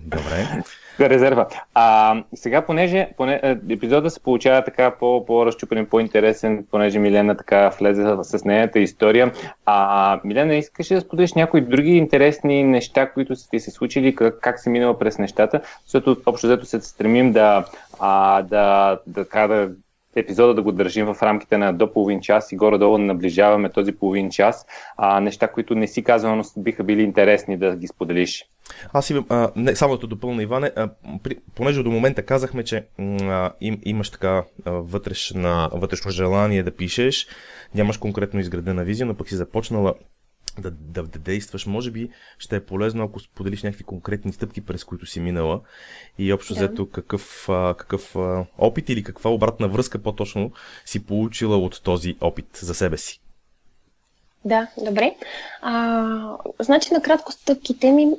Добре 0.00 0.62
резерва. 1.00 1.46
А, 1.74 2.16
сега, 2.34 2.62
понеже, 2.62 3.08
поне, 3.16 3.40
е, 3.42 3.56
епизода 3.70 4.10
се 4.10 4.20
получава 4.20 4.64
така 4.64 4.90
по, 4.90 5.26
по-разчупен, 5.26 5.86
по-интересен, 5.86 6.66
понеже 6.70 6.98
Милена 6.98 7.36
така 7.36 7.68
влезе 7.80 8.16
с 8.22 8.44
нейната 8.44 8.78
история. 8.78 9.32
А, 9.66 10.20
Милена, 10.24 10.54
искаш 10.54 10.90
ли 10.90 10.94
да 10.94 11.00
споделиш 11.00 11.32
някои 11.32 11.60
други 11.60 11.90
интересни 11.90 12.64
неща, 12.64 13.10
които 13.10 13.36
са 13.36 13.50
ти 13.50 13.60
се 13.60 13.70
случили, 13.70 14.14
как, 14.14 14.38
как 14.40 14.60
си 14.60 14.68
минала 14.68 14.98
през 14.98 15.18
нещата, 15.18 15.60
защото 15.84 16.16
общо 16.26 16.46
взето 16.46 16.66
се 16.66 16.80
стремим 16.80 17.32
да, 17.32 17.64
а, 18.00 18.42
да, 18.42 18.98
да, 19.06 19.24
да, 19.24 19.48
да 19.48 19.70
епизода 20.16 20.54
да 20.54 20.62
го 20.62 20.72
държим 20.72 21.06
в 21.06 21.22
рамките 21.22 21.58
на 21.58 21.72
до 21.72 21.92
половин 21.92 22.20
час 22.20 22.52
и 22.52 22.56
горе-долу 22.56 22.98
наближаваме 22.98 23.70
този 23.70 23.92
половин 23.92 24.30
час. 24.30 24.66
А, 24.96 25.20
неща, 25.20 25.48
които 25.48 25.74
не 25.74 25.86
си 25.86 26.04
казвам, 26.04 26.38
но 26.38 26.62
биха 26.62 26.84
били 26.84 27.02
интересни 27.02 27.56
да 27.56 27.76
ги 27.76 27.86
споделиш. 27.86 28.44
Аз 28.92 29.10
имам, 29.10 29.26
а, 29.28 29.50
не, 29.56 29.76
само 29.76 29.96
да 29.96 30.06
допълня, 30.06 30.42
Иване, 30.42 30.70
а, 30.76 30.88
при, 31.22 31.36
понеже 31.54 31.82
до 31.82 31.90
момента 31.90 32.22
казахме, 32.22 32.64
че 32.64 32.86
а, 32.98 33.50
им, 33.60 33.80
имаш 33.84 34.10
така 34.10 34.44
вътрешна, 34.66 35.70
вътрешно 35.72 36.10
желание 36.10 36.62
да 36.62 36.76
пишеш, 36.76 37.26
нямаш 37.74 37.96
конкретно 37.96 38.40
изградена 38.40 38.84
визия, 38.84 39.06
но 39.06 39.14
пък 39.14 39.28
си 39.28 39.34
започнала 39.34 39.94
да, 40.58 40.70
да, 40.70 41.02
да 41.02 41.18
действаш, 41.18 41.66
може 41.66 41.90
би 41.90 42.10
ще 42.38 42.56
е 42.56 42.64
полезно, 42.64 43.04
ако 43.04 43.20
споделиш 43.20 43.62
някакви 43.62 43.84
конкретни 43.84 44.32
стъпки, 44.32 44.60
през 44.60 44.84
които 44.84 45.06
си 45.06 45.20
минала 45.20 45.60
и 46.18 46.32
общо 46.32 46.54
да. 46.54 46.60
взето 46.60 46.90
какъв, 46.90 47.48
а, 47.48 47.74
какъв 47.78 48.16
а, 48.16 48.44
опит 48.58 48.88
или 48.88 49.02
каква 49.02 49.30
обратна 49.30 49.68
връзка 49.68 50.02
по-точно 50.02 50.52
си 50.84 51.06
получила 51.06 51.56
от 51.56 51.82
този 51.82 52.16
опит 52.20 52.56
за 52.56 52.74
себе 52.74 52.98
си. 52.98 53.20
Да, 54.44 54.66
добре. 54.84 55.14
А, 55.62 56.36
значи, 56.60 56.94
накратко 56.94 57.32
стъпките 57.32 57.92
ми 57.92 58.10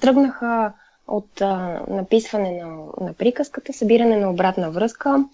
тръгнаха 0.00 0.72
от 1.08 1.40
а, 1.40 1.82
написване 1.88 2.62
на, 2.62 2.66
на 3.00 3.12
приказката, 3.12 3.72
събиране 3.72 4.16
на 4.16 4.30
обратна 4.30 4.70
връзка. 4.70 5.24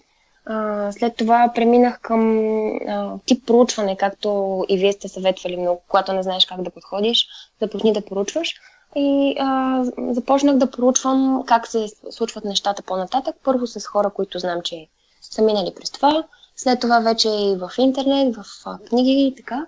След 0.91 1.15
това 1.15 1.51
преминах 1.55 1.99
към 1.99 2.21
а, 2.67 3.17
тип 3.25 3.47
проучване, 3.47 3.97
както 3.97 4.63
и 4.69 4.77
вие 4.77 4.93
сте 4.93 5.07
съветвали 5.07 5.57
много, 5.57 5.81
когато 5.87 6.13
не 6.13 6.23
знаеш 6.23 6.45
как 6.45 6.61
да 6.61 6.69
подходиш, 6.69 7.27
започни 7.61 7.93
да 7.93 8.05
проучваш. 8.05 8.55
И 8.95 9.35
а, 9.39 9.83
започнах 10.09 10.57
да 10.57 10.71
проучвам 10.71 11.43
как 11.47 11.67
се 11.67 11.87
случват 12.11 12.45
нещата 12.45 12.81
по-нататък. 12.81 13.35
Първо 13.43 13.67
с 13.67 13.87
хора, 13.87 14.09
които 14.09 14.39
знам, 14.39 14.61
че 14.61 14.87
са 15.21 15.41
минали 15.41 15.73
през 15.75 15.91
това. 15.91 16.23
След 16.55 16.79
това 16.79 16.99
вече 16.99 17.29
и 17.29 17.57
в 17.57 17.71
интернет, 17.77 18.35
в 18.35 18.45
а, 18.65 18.77
книги 18.77 19.27
и 19.27 19.35
така 19.35 19.65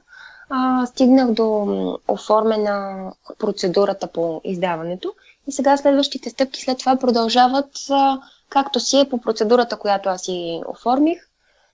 а, 0.49 0.85
стигнах 0.85 1.31
до 1.31 1.99
оформена 2.07 3.11
процедурата 3.39 4.07
по 4.07 4.41
издаването. 4.43 5.13
И 5.47 5.51
сега 5.51 5.77
следващите 5.77 6.29
стъпки 6.29 6.61
след 6.61 6.77
това 6.77 6.95
продължават 6.95 7.71
а, 7.89 8.19
както 8.49 8.79
си 8.79 8.99
е 8.99 9.09
по 9.09 9.21
процедурата, 9.21 9.77
която 9.77 10.09
аз 10.09 10.21
си 10.21 10.61
оформих. 10.67 11.29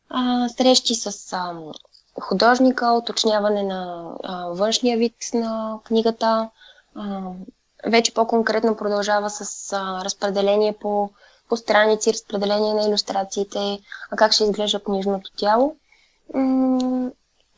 А, 0.10 0.50
срещи 0.50 0.96
с 0.96 1.34
а, 1.34 1.54
художника, 2.22 2.92
уточняване 2.92 3.64
на 3.64 4.12
а, 4.24 4.48
външния 4.48 4.98
вид 4.98 5.16
на 5.34 5.80
книгата. 5.84 6.50
А, 6.96 7.22
вече 7.86 8.14
по-конкретно 8.14 8.78
продължава 8.78 9.30
с 9.30 9.74
а, 9.74 10.06
разпределение 10.06 10.74
по, 10.74 11.10
по 11.50 11.58
страници, 11.58 12.14
разпределение 12.14 12.74
на 12.74 12.88
иллюстрациите, 12.88 13.80
а 14.12 14.16
как 14.16 14.32
ще 14.32 14.44
изглежда 14.44 14.80
книжното 14.80 15.32
тяло. 15.38 15.76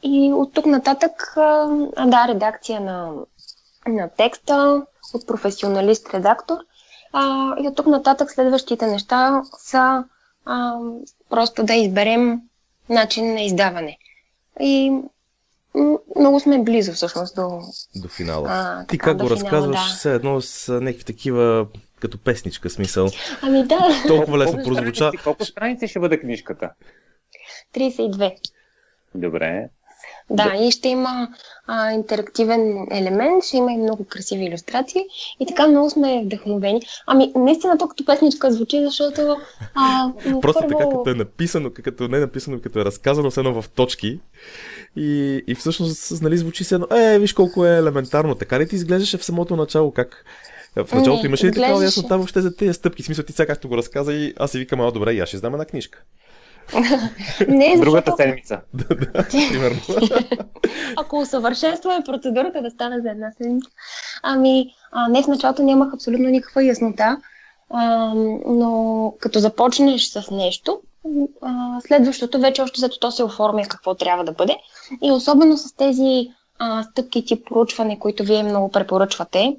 И 0.03 0.33
от 0.33 0.53
тук 0.53 0.65
нататък, 0.65 1.33
да, 2.05 2.25
редакция 2.27 2.81
на, 2.81 3.11
на 3.87 4.09
текста 4.09 4.85
от 5.13 5.27
професионалист-редактор. 5.27 6.59
А, 7.13 7.55
и 7.63 7.67
от 7.67 7.75
тук 7.75 7.87
нататък 7.87 8.31
следващите 8.31 8.87
неща 8.87 9.41
са 9.57 10.03
а, 10.45 10.79
просто 11.29 11.63
да 11.63 11.73
изберем 11.73 12.41
начин 12.89 13.33
на 13.33 13.41
издаване. 13.41 13.97
И 14.59 15.01
много 16.19 16.39
сме 16.39 16.63
близо 16.63 16.93
всъщност 16.93 17.35
до... 17.35 17.61
До 17.95 18.07
финала. 18.07 18.47
А, 18.49 18.85
Ти 18.85 18.97
как 18.97 19.17
го 19.17 19.29
разказваш 19.29 19.89
да. 19.89 19.95
все 19.95 20.13
едно 20.13 20.41
с 20.41 20.73
някакви 20.81 21.03
такива 21.03 21.67
като 21.99 22.17
песничка 22.17 22.69
смисъл. 22.69 23.09
Ами 23.41 23.63
да. 23.67 23.87
Толкова 24.07 24.37
лесно 24.37 24.63
прозвуча. 24.63 25.11
Колко 25.23 25.45
страници 25.45 25.87
ще 25.87 25.99
бъде 25.99 26.19
книжката? 26.19 26.69
32. 27.75 28.35
Добре. 29.15 29.69
Да, 30.29 30.53
и 30.59 30.71
ще 30.71 30.89
има 30.89 31.27
а, 31.67 31.91
интерактивен 31.91 32.87
елемент, 32.91 33.43
ще 33.43 33.57
има 33.57 33.71
и 33.71 33.77
много 33.77 34.05
красиви 34.05 34.45
иллюстрации 34.45 35.01
и 35.39 35.45
така 35.45 35.67
много 35.67 35.89
сме 35.89 36.23
вдъхновени. 36.25 36.81
Ами, 37.05 37.31
наистина 37.35 37.77
то 37.77 37.87
като 37.87 38.05
песничка 38.05 38.51
звучи, 38.51 38.81
защото... 38.83 39.37
А, 39.75 40.11
Просто 40.41 40.61
първо... 40.61 40.77
така 40.77 40.89
като 40.89 41.09
е 41.09 41.13
написано, 41.13 41.71
като 41.83 42.07
не 42.07 42.17
е 42.17 42.19
написано, 42.19 42.61
като 42.61 42.79
е 42.79 42.85
разказано 42.85 43.31
все 43.31 43.39
едно 43.39 43.61
в 43.61 43.69
точки 43.69 44.19
и, 44.95 45.43
и 45.47 45.55
всъщност 45.55 46.21
нали, 46.21 46.37
звучи 46.37 46.63
се 46.63 46.75
едно, 46.75 46.87
е, 46.97 47.19
виж 47.19 47.33
колко 47.33 47.65
е 47.65 47.77
елементарно. 47.77 48.35
Така 48.35 48.59
ли 48.59 48.67
ти 48.67 48.75
изглеждаше 48.75 49.17
в 49.17 49.25
самото 49.25 49.55
начало? 49.55 49.91
Как, 49.91 50.25
в 50.85 50.93
началото 50.93 51.25
имаше 51.25 51.47
ли 51.47 51.51
такава 51.51 51.83
яснота 51.83 52.17
въобще 52.17 52.41
за 52.41 52.55
тези 52.55 52.73
стъпки? 52.73 53.03
В 53.03 53.05
смисъл 53.05 53.25
ти 53.25 53.33
сега 53.33 53.47
както 53.47 53.67
го 53.67 53.77
разказа 53.77 54.13
и 54.13 54.33
аз 54.37 54.51
си 54.51 54.59
викам, 54.59 54.81
а 54.81 54.91
добре, 54.91 55.13
и 55.13 55.19
аз 55.19 55.27
ще 55.27 55.35
издам 55.37 55.53
една 55.53 55.65
книжка. 55.65 56.03
Не. 57.47 57.77
Другата 57.77 58.13
седмица. 58.17 58.61
примерно. 59.49 59.79
Ако 60.97 61.19
усъвършенстваме 61.19 62.03
процедурата 62.05 62.61
да 62.61 62.71
стане 62.71 63.01
за 63.01 63.09
една 63.09 63.31
седмица. 63.37 63.69
Ами, 64.23 64.69
а, 64.91 65.07
не 65.07 65.23
в 65.23 65.27
началото 65.27 65.63
нямах 65.63 65.93
абсолютно 65.93 66.29
никаква 66.29 66.63
яснота, 66.63 67.17
а, 67.69 68.13
но 68.47 69.13
като 69.19 69.39
започнеш 69.39 70.07
с 70.07 70.31
нещо, 70.31 70.81
а, 71.41 71.81
следващото 71.81 72.39
вече 72.39 72.61
още 72.61 72.79
зато 72.79 72.99
то 72.99 73.11
се 73.11 73.23
оформя 73.23 73.63
какво 73.63 73.95
трябва 73.95 74.23
да 74.23 74.31
бъде. 74.31 74.57
И 75.03 75.11
особено 75.11 75.57
с 75.57 75.75
тези 75.75 76.29
а, 76.59 76.83
стъпки 76.83 77.25
тип 77.25 77.47
проучване, 77.47 77.99
които 77.99 78.23
вие 78.23 78.43
много 78.43 78.71
препоръчвате, 78.71 79.57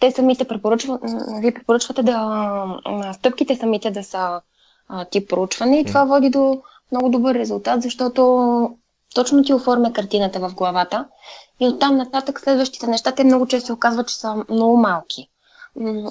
те 0.00 0.10
самите 0.10 0.44
препоръчват, 0.44 1.00
вие 1.40 1.54
препоръчвате 1.54 2.02
да 2.02 2.64
стъпките 3.12 3.56
самите 3.56 3.90
да 3.90 4.04
са 4.04 4.40
а, 4.88 5.04
тип 5.04 5.30
проучване 5.30 5.80
и 5.80 5.84
това 5.84 6.04
води 6.04 6.30
до 6.30 6.62
много 6.92 7.08
добър 7.08 7.34
резултат, 7.34 7.82
защото 7.82 8.70
точно 9.14 9.42
ти 9.42 9.54
оформя 9.54 9.92
картината 9.92 10.40
в 10.40 10.54
главата 10.54 11.06
и 11.60 11.68
оттам 11.68 11.96
нататък 11.96 12.40
следващите 12.40 12.86
неща, 12.86 13.12
те 13.12 13.24
много 13.24 13.46
често 13.46 13.66
се 13.66 13.72
оказват, 13.72 14.08
че 14.08 14.16
са 14.16 14.44
много 14.50 14.76
малки. 14.76 15.28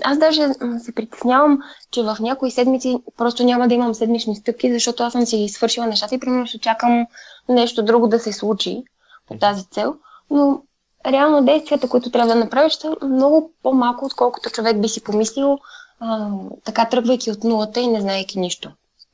Аз 0.03 0.17
даже 0.17 0.47
се 0.79 0.95
притеснявам, 0.95 1.59
че 1.91 2.03
в 2.03 2.17
някои 2.19 2.51
седмици 2.51 2.97
просто 3.17 3.43
няма 3.43 3.67
да 3.67 3.73
имам 3.73 3.95
седмични 3.95 4.35
стъпки, 4.35 4.73
защото 4.73 5.03
аз 5.03 5.13
съм 5.13 5.25
си 5.25 5.47
свършила 5.49 5.87
нещата 5.87 6.15
и 6.15 6.19
примерно 6.19 6.47
ще 6.47 6.59
чакам 6.59 7.05
нещо 7.49 7.83
друго 7.83 8.07
да 8.07 8.19
се 8.19 8.33
случи 8.33 8.83
по 9.27 9.37
тази 9.37 9.65
цел. 9.65 9.95
Но 10.29 10.61
реално 11.05 11.45
действията, 11.45 11.89
които 11.89 12.11
трябва 12.11 12.33
да 12.33 12.39
направиш, 12.39 12.73
са 12.73 12.95
много 13.03 13.51
по-малко, 13.63 14.05
отколкото 14.05 14.49
човек 14.49 14.81
би 14.81 14.87
си 14.87 15.03
помислил, 15.03 15.57
а, 15.99 16.29
така 16.63 16.85
тръгвайки 16.85 17.31
от 17.31 17.43
нулата 17.43 17.79
и 17.79 17.87
не 17.87 18.01
знаеки 18.01 18.39
нищо. 18.39 18.71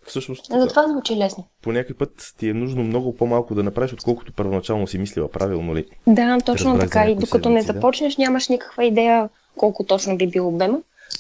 Всъщност. 0.08 0.46
За 0.46 0.68
това 0.68 0.88
звучи 0.88 1.16
лесно. 1.16 1.44
По 1.62 1.72
някакъв 1.72 1.98
път 1.98 2.34
ти 2.38 2.50
е 2.50 2.54
нужно 2.54 2.84
много 2.84 3.16
по-малко 3.16 3.56
да 3.56 3.64
направиш, 3.64 3.94
отколкото 3.94 4.34
първоначално 4.34 4.88
си 4.88 4.98
мислила. 4.98 5.32
Правилно 5.32 5.76
ли? 5.76 5.86
Да, 6.08 6.38
точно 6.46 6.72
Разбрах 6.72 6.90
така. 6.90 7.10
И 7.10 7.16
докато 7.16 7.44
седмици, 7.44 7.50
не 7.50 7.62
започнеш, 7.62 8.16
да? 8.16 8.22
нямаш 8.22 8.48
никаква 8.48 8.86
идея 8.86 9.30
колко 9.58 9.84
точно 9.84 10.18
би 10.18 10.28
бил 10.28 10.48
обема. 10.48 10.80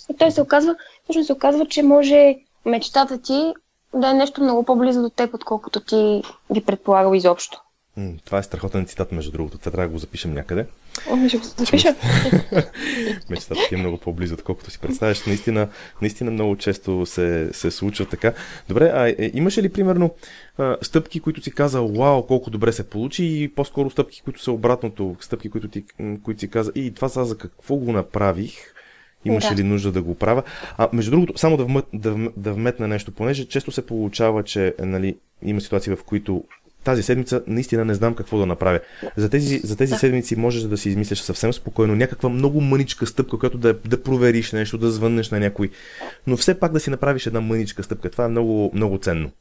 И 0.09 0.17
той 0.17 0.31
се 0.31 0.41
оказва, 0.41 0.75
точно 1.07 1.23
се 1.23 1.33
оказва, 1.33 1.65
че 1.65 1.83
може 1.83 2.35
мечтата 2.65 3.21
ти 3.21 3.53
да 3.93 4.09
е 4.09 4.13
нещо 4.13 4.43
много 4.43 4.63
по-близо 4.63 5.01
до 5.01 5.09
теб, 5.09 5.33
отколкото 5.33 5.79
ти 5.79 6.23
би 6.53 6.61
предполагал 6.61 7.13
изобщо. 7.13 7.61
М, 7.97 8.11
това 8.25 8.37
е 8.37 8.43
страхотен 8.43 8.85
цитат, 8.85 9.11
между 9.11 9.31
другото. 9.31 9.57
Това 9.57 9.71
трябва 9.71 9.87
да 9.87 9.93
го 9.93 9.99
запишем 9.99 10.33
някъде. 10.33 10.65
О, 11.09 11.27
ще 11.27 11.37
го 11.37 11.43
запиша. 11.43 11.95
Мечтата 13.29 13.55
ти 13.69 13.75
е 13.75 13.77
много 13.77 13.97
по-близо, 13.97 14.33
отколкото 14.33 14.71
си 14.71 14.79
представяш. 14.79 15.25
Наистина, 15.25 15.67
наистина 16.01 16.31
много 16.31 16.55
често 16.55 17.05
се, 17.05 17.49
се 17.53 17.71
случва 17.71 18.05
така. 18.05 18.33
Добре, 18.69 18.91
а 18.93 19.07
е, 19.07 19.31
имаше 19.33 19.63
ли 19.63 19.69
примерно 19.69 20.13
стъпки, 20.81 21.19
които 21.19 21.43
си 21.43 21.51
казал, 21.51 21.87
вау, 21.87 22.25
колко 22.25 22.49
добре 22.49 22.71
се 22.71 22.89
получи 22.89 23.25
и 23.25 23.47
по-скоро 23.47 23.89
стъпки, 23.89 24.21
които 24.21 24.43
са 24.43 24.51
обратното, 24.51 25.15
стъпки, 25.19 25.49
които, 25.49 25.67
ти, 25.67 25.83
които 26.23 26.39
си 26.39 26.49
каза, 26.49 26.71
и 26.75 26.93
това 26.93 27.09
са 27.09 27.25
за 27.25 27.37
какво 27.37 27.75
го 27.75 27.91
направих, 27.91 28.51
Имаше 29.25 29.55
да. 29.55 29.55
ли 29.55 29.63
нужда 29.63 29.91
да 29.91 30.01
го 30.01 30.15
правя? 30.15 30.43
А 30.77 30.89
между 30.93 31.11
другото, 31.11 31.37
само 31.37 31.57
да, 31.57 31.63
вмет, 31.63 31.85
да, 31.93 32.31
да 32.37 32.53
вметна 32.53 32.87
нещо, 32.87 33.11
понеже 33.11 33.47
често 33.47 33.71
се 33.71 33.85
получава, 33.85 34.43
че 34.43 34.75
нали, 34.79 35.17
има 35.43 35.61
ситуации, 35.61 35.95
в 35.95 36.03
които 36.03 36.43
тази 36.83 37.03
седмица 37.03 37.41
наистина 37.47 37.85
не 37.85 37.93
знам 37.93 38.15
какво 38.15 38.37
да 38.37 38.45
направя. 38.45 38.79
За 39.17 39.29
тези, 39.29 39.57
за 39.57 39.77
тези 39.77 39.93
да. 39.93 39.99
седмици 39.99 40.35
можеш 40.35 40.63
да 40.63 40.77
си 40.77 40.89
измислиш 40.89 41.19
съвсем 41.19 41.53
спокойно 41.53 41.95
някаква 41.95 42.29
много 42.29 42.61
мъничка 42.61 43.05
стъпка, 43.07 43.39
която 43.39 43.57
да, 43.57 43.73
да 43.73 44.03
провериш 44.03 44.51
нещо, 44.51 44.77
да 44.77 44.91
звъннеш 44.91 45.31
на 45.31 45.39
някой. 45.39 45.69
Но 46.27 46.37
все 46.37 46.59
пак 46.59 46.71
да 46.71 46.79
си 46.79 46.89
направиш 46.89 47.27
една 47.27 47.41
мъничка 47.41 47.83
стъпка. 47.83 48.09
Това 48.09 48.25
е 48.25 48.27
много, 48.27 48.71
много 48.73 48.97
ценно. 48.97 49.31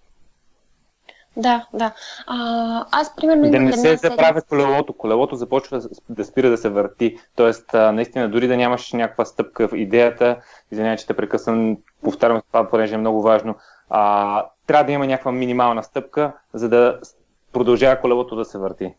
Да, 1.37 1.67
да. 1.75 1.93
А, 2.27 2.87
аз 2.93 3.17
примерно. 3.17 3.51
Да 3.51 3.61
не 3.61 3.73
се 3.73 3.97
забравя 3.97 4.43
колелото. 4.43 4.93
Колелото 4.93 5.37
започва 5.37 5.83
да 6.09 6.25
спира 6.25 6.51
да 6.51 6.57
се 6.57 6.69
върти. 6.69 7.17
Тоест, 7.37 7.75
а, 7.75 7.93
наистина, 7.93 8.29
дори 8.29 8.49
да 8.49 8.57
нямаш 8.57 8.93
някаква 8.93 9.25
стъпка 9.25 9.69
в 9.69 9.77
идеята, 9.77 10.37
извинявай, 10.73 10.97
че 10.97 11.07
те 11.07 11.15
прекъсвам, 11.15 11.77
повтарям 12.03 12.43
това, 12.47 12.71
понеже 12.71 12.95
е 12.95 12.99
много 12.99 13.23
важно. 13.23 13.55
А, 13.91 14.45
трябва 14.67 14.85
да 14.85 14.93
има 14.93 15.07
някаква 15.07 15.33
минимална 15.33 15.83
стъпка, 15.83 16.33
за 16.55 16.69
да 16.69 16.99
продължава 17.53 18.01
колелото 18.01 18.37
да 18.37 18.45
се 18.45 18.59
върти. 18.59 18.95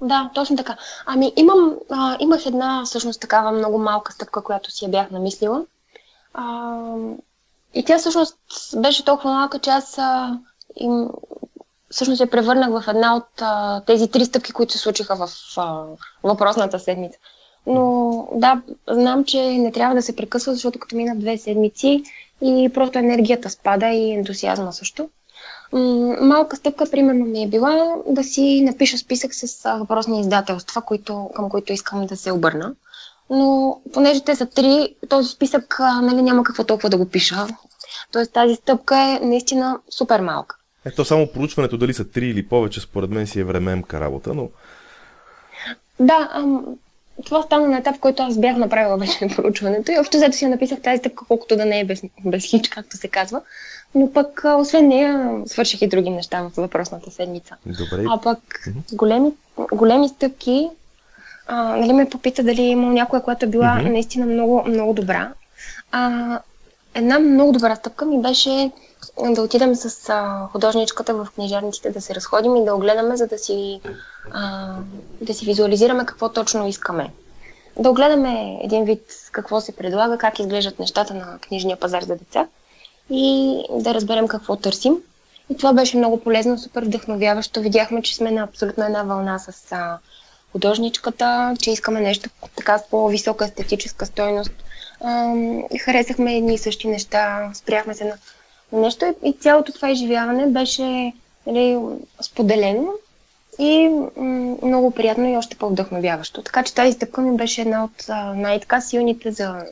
Да, 0.00 0.30
точно 0.34 0.56
така. 0.56 0.76
Ами 1.06 1.32
имам, 1.36 1.76
а, 1.90 2.16
имах 2.20 2.46
една 2.46 2.82
всъщност 2.84 3.20
такава 3.20 3.52
много 3.52 3.78
малка 3.78 4.12
стъпка, 4.12 4.42
която 4.42 4.70
си 4.70 4.84
я 4.84 4.90
бях 4.90 5.10
намислила. 5.10 5.64
А, 6.34 6.76
и 7.74 7.84
тя 7.84 7.98
всъщност 7.98 8.38
беше 8.76 9.04
толкова 9.04 9.30
малка, 9.34 9.58
че 9.58 9.70
аз 9.70 9.98
а, 9.98 10.38
им, 10.76 11.08
всъщност 11.90 12.20
я 12.20 12.30
превърнах 12.30 12.70
в 12.70 12.88
една 12.88 13.16
от 13.16 13.28
а, 13.40 13.80
тези 13.80 14.08
три 14.10 14.24
стъпки, 14.24 14.52
които 14.52 14.72
се 14.72 14.78
случиха 14.78 15.16
в 15.16 15.28
а, 15.56 15.84
въпросната 16.22 16.78
седмица. 16.78 17.18
Но 17.66 18.28
да, 18.34 18.62
знам, 18.90 19.24
че 19.24 19.42
не 19.42 19.72
трябва 19.72 19.94
да 19.94 20.02
се 20.02 20.16
прекъсва, 20.16 20.54
защото 20.54 20.78
като 20.78 20.96
минат 20.96 21.18
две 21.20 21.38
седмици 21.38 22.02
и 22.42 22.70
просто 22.74 22.98
енергията 22.98 23.50
спада 23.50 23.86
и 23.86 24.12
ентусиазма 24.12 24.72
също 24.72 25.08
малка 26.20 26.56
стъпка, 26.56 26.90
примерно, 26.90 27.24
ми 27.24 27.42
е 27.42 27.48
била 27.48 27.94
да 28.06 28.24
си 28.24 28.60
напиша 28.64 28.98
списък 28.98 29.34
с 29.34 29.78
въпросни 29.78 30.20
издателства, 30.20 30.82
които, 30.82 31.30
към 31.34 31.50
които 31.50 31.72
искам 31.72 32.06
да 32.06 32.16
се 32.16 32.32
обърна. 32.32 32.74
Но 33.30 33.80
понеже 33.92 34.24
те 34.24 34.36
са 34.36 34.46
три, 34.46 34.94
този 35.08 35.28
списък 35.28 35.76
нали, 36.02 36.22
няма 36.22 36.44
какво 36.44 36.64
толкова 36.64 36.90
да 36.90 36.96
го 36.96 37.08
пиша. 37.08 37.46
Тоест 38.12 38.32
тази 38.32 38.54
стъпка 38.54 38.96
е 38.96 39.26
наистина 39.26 39.78
супер 39.90 40.20
малка. 40.20 40.56
Ето 40.84 41.04
само 41.04 41.26
проучването 41.26 41.76
дали 41.76 41.94
са 41.94 42.10
три 42.10 42.26
или 42.26 42.48
повече, 42.48 42.80
според 42.80 43.10
мен 43.10 43.26
си 43.26 43.40
е 43.40 43.44
времемка 43.44 44.00
работа, 44.00 44.34
но... 44.34 44.48
Да, 46.00 46.30
ам, 46.32 46.64
това 47.24 47.42
стана 47.42 47.68
на 47.68 47.78
етап, 47.78 47.98
който 47.98 48.22
аз 48.22 48.38
бях 48.38 48.56
направила 48.56 48.96
вече 48.96 49.28
проучването 49.36 49.92
и 49.92 49.98
общо 49.98 50.16
взето 50.16 50.36
си 50.36 50.46
написах 50.46 50.80
тази 50.80 50.98
стъпка, 50.98 51.24
колкото 51.28 51.56
да 51.56 51.64
не 51.64 51.80
е 51.80 51.84
без, 51.84 52.02
без 52.24 52.44
хич, 52.44 52.68
както 52.68 52.96
се 52.96 53.08
казва. 53.08 53.40
Но 53.94 54.12
пък, 54.12 54.44
освен 54.58 54.88
нея, 54.88 55.40
свърших 55.46 55.82
и 55.82 55.86
други 55.86 56.10
неща 56.10 56.42
в 56.42 56.52
въпросната 56.56 57.10
седмица. 57.10 57.56
Добре. 57.66 58.04
А 58.08 58.20
пък 58.20 58.68
големи, 58.92 59.32
големи 59.72 60.08
стъпки, 60.08 60.68
а, 61.46 61.76
нали 61.76 61.92
ме 61.92 62.08
попита 62.08 62.42
дали 62.42 62.62
е 62.62 62.68
имал 62.68 62.90
някоя, 62.90 63.22
която 63.22 63.44
е 63.44 63.48
била 63.48 63.78
mm-hmm. 63.78 63.90
наистина 63.90 64.26
много, 64.26 64.64
много 64.66 64.92
добра. 64.92 65.32
А, 65.92 66.38
една 66.94 67.18
много 67.18 67.52
добра 67.52 67.76
стъпка 67.76 68.04
ми 68.04 68.22
беше 68.22 68.70
да 69.30 69.42
отидем 69.42 69.74
с 69.74 70.08
а, 70.08 70.48
художничката 70.52 71.14
в 71.14 71.28
книжарниците 71.34 71.90
да 71.90 72.00
се 72.00 72.14
разходим 72.14 72.56
и 72.56 72.64
да 72.64 72.74
огледаме, 72.74 73.16
за 73.16 73.26
да 73.26 73.38
си, 73.38 73.80
а, 74.32 74.74
да 75.20 75.34
си 75.34 75.44
визуализираме 75.44 76.06
какво 76.06 76.28
точно 76.28 76.68
искаме. 76.68 77.10
Да 77.78 77.90
огледаме 77.90 78.58
един 78.62 78.84
вид 78.84 79.02
какво 79.32 79.60
се 79.60 79.76
предлага, 79.76 80.18
как 80.18 80.38
изглеждат 80.38 80.78
нещата 80.78 81.14
на 81.14 81.38
книжния 81.38 81.76
пазар 81.76 82.02
за 82.02 82.16
деца 82.16 82.46
и 83.10 83.58
да 83.70 83.94
разберем 83.94 84.28
какво 84.28 84.56
търсим. 84.56 84.96
И 85.50 85.56
това 85.56 85.72
беше 85.72 85.96
много 85.96 86.20
полезно, 86.20 86.58
супер 86.58 86.82
вдъхновяващо. 86.82 87.60
Видяхме, 87.60 88.02
че 88.02 88.16
сме 88.16 88.30
на 88.30 88.42
абсолютно 88.42 88.84
една 88.84 89.02
вълна 89.02 89.38
с 89.38 89.72
а, 89.72 89.98
художничката, 90.52 91.54
че 91.58 91.70
искаме 91.70 92.00
нещо 92.00 92.30
така 92.56 92.78
с 92.78 92.88
по-висока 92.90 93.44
естетическа 93.44 94.06
стойност. 94.06 94.52
А, 95.00 95.34
харесахме 95.80 96.36
едни 96.36 96.54
и 96.54 96.58
същи 96.58 96.88
неща, 96.88 97.50
спряхме 97.54 97.94
се 97.94 98.04
на, 98.04 98.16
нещо 98.72 99.14
и, 99.24 99.32
цялото 99.32 99.72
това 99.72 99.90
изживяване 99.90 100.46
беше 100.46 101.12
нали, 101.46 101.78
споделено 102.20 102.92
и 103.58 103.88
м- 104.16 104.56
много 104.62 104.90
приятно 104.90 105.28
и 105.28 105.36
още 105.36 105.56
по-вдъхновяващо. 105.56 106.42
Така 106.42 106.62
че 106.62 106.74
тази 106.74 106.92
стъпка 106.92 107.20
ми 107.20 107.36
беше 107.36 107.60
една 107.60 107.84
от 107.84 108.08
най-така 108.36 108.80
силните 108.80 109.30
за 109.30 109.64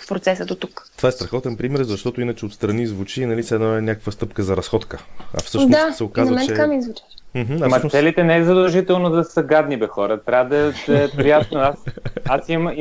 в 0.00 0.08
процеса 0.08 0.44
до 0.44 0.54
тук. 0.54 0.90
Това 0.96 1.08
е 1.08 1.12
страхотен 1.12 1.56
пример, 1.56 1.82
защото 1.82 2.20
иначе 2.20 2.46
отстрани 2.46 2.86
звучи, 2.86 3.26
нали, 3.26 3.42
се 3.42 3.54
едно 3.54 3.76
е 3.76 3.80
някаква 3.80 4.12
стъпка 4.12 4.42
за 4.42 4.56
разходка. 4.56 4.98
А 5.34 5.42
всъщност 5.42 5.70
да, 5.70 5.92
се 5.92 6.04
оказва, 6.04 6.34
на 6.34 6.36
мен 6.36 6.56
че... 6.56 6.66
ми 6.66 6.82
звучи. 6.82 7.02
Mm-hmm, 7.34 7.56
Ама 7.56 7.68
всъщност... 7.68 7.92
целите 7.92 8.24
не 8.24 8.36
е 8.36 8.44
задължително 8.44 9.10
да 9.10 9.24
са 9.24 9.42
гадни, 9.42 9.76
бе 9.76 9.86
хора. 9.86 10.20
Трябва 10.20 10.56
да, 10.56 10.72
да 10.86 11.04
е 11.04 11.08
приятно. 11.10 11.60
Аз, 11.60 11.84
аз 12.28 12.48
имам... 12.48 12.74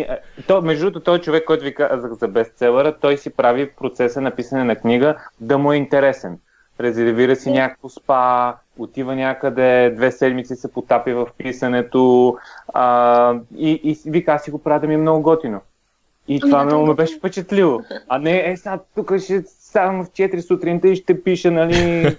То, 0.47 0.61
между 0.61 0.85
другото, 0.85 1.03
той 1.03 1.21
човек, 1.21 1.45
който 1.45 1.63
ви 1.63 1.75
казах 1.75 2.11
за 2.13 2.27
бестселъра, 2.27 2.97
той 3.01 3.17
си 3.17 3.29
прави 3.29 3.71
процеса 3.71 4.21
на 4.21 4.31
писане 4.31 4.63
на 4.63 4.75
книга 4.75 5.15
да 5.39 5.57
му 5.57 5.73
е 5.73 5.77
интересен. 5.77 6.37
Резервира 6.79 7.35
си 7.35 7.51
някакво 7.51 7.89
спа, 7.89 8.55
отива 8.77 9.15
някъде, 9.15 9.93
две 9.95 10.11
седмици 10.11 10.55
се 10.55 10.71
потапи 10.71 11.13
в 11.13 11.27
писането 11.37 12.37
а, 12.73 13.33
и, 13.57 13.71
и 13.71 13.99
вика, 14.05 14.31
аз 14.31 14.43
си 14.43 14.51
го 14.51 14.63
правя 14.63 14.79
да 14.79 14.87
ми 14.87 14.93
е 14.93 14.97
много 14.97 15.21
готино. 15.21 15.61
И 16.29 16.39
това 16.39 16.65
много 16.65 16.85
ме 16.85 16.93
беше 16.93 17.17
впечатлило. 17.17 17.79
А 18.07 18.19
не, 18.19 18.51
е, 18.51 18.57
сега 18.57 18.79
тук 18.95 19.17
ще 19.17 19.43
само 19.45 20.03
в 20.03 20.09
4 20.09 20.39
сутринта 20.39 20.87
и 20.87 20.95
ще 20.95 21.23
пиша, 21.23 21.51
нали... 21.51 22.07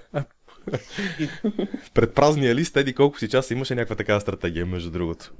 Пред 1.95 2.15
празния 2.15 2.55
лист, 2.55 2.77
еди 2.77 2.95
колко 2.95 3.19
си 3.19 3.29
часа 3.29 3.55
имаше 3.55 3.75
някаква 3.75 3.97
такава 3.97 4.21
стратегия, 4.21 4.67
между 4.67 4.91
другото. 4.91 5.33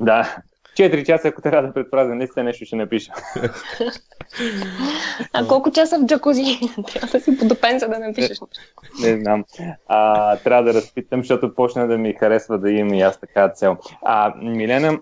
Да. 0.00 0.36
4 0.78 1.06
часа, 1.06 1.28
ако 1.28 1.42
трябва 1.42 1.68
да 1.68 1.74
предпразен 1.74 2.18
лист, 2.18 2.36
нещо 2.36 2.64
ще 2.64 2.76
напиша. 2.76 3.12
а 5.32 5.46
колко 5.46 5.70
часа 5.70 5.98
в 5.98 6.06
джакузи? 6.06 6.60
трябва 6.92 7.08
да 7.08 7.20
си 7.20 7.38
подопен, 7.38 7.78
за 7.78 7.88
да 7.88 7.98
напишеш. 7.98 8.38
Не, 9.02 9.12
не 9.12 9.20
знам. 9.22 9.44
А, 9.86 10.36
трябва 10.36 10.62
да 10.62 10.74
разпитам, 10.74 11.20
защото 11.20 11.54
почна 11.54 11.86
да 11.86 11.98
ми 11.98 12.12
харесва 12.12 12.58
да 12.58 12.70
имам 12.70 12.94
и 12.94 13.02
аз 13.02 13.20
така 13.20 13.48
цел. 13.48 13.76
А, 14.02 14.34
Милена, 14.36 14.98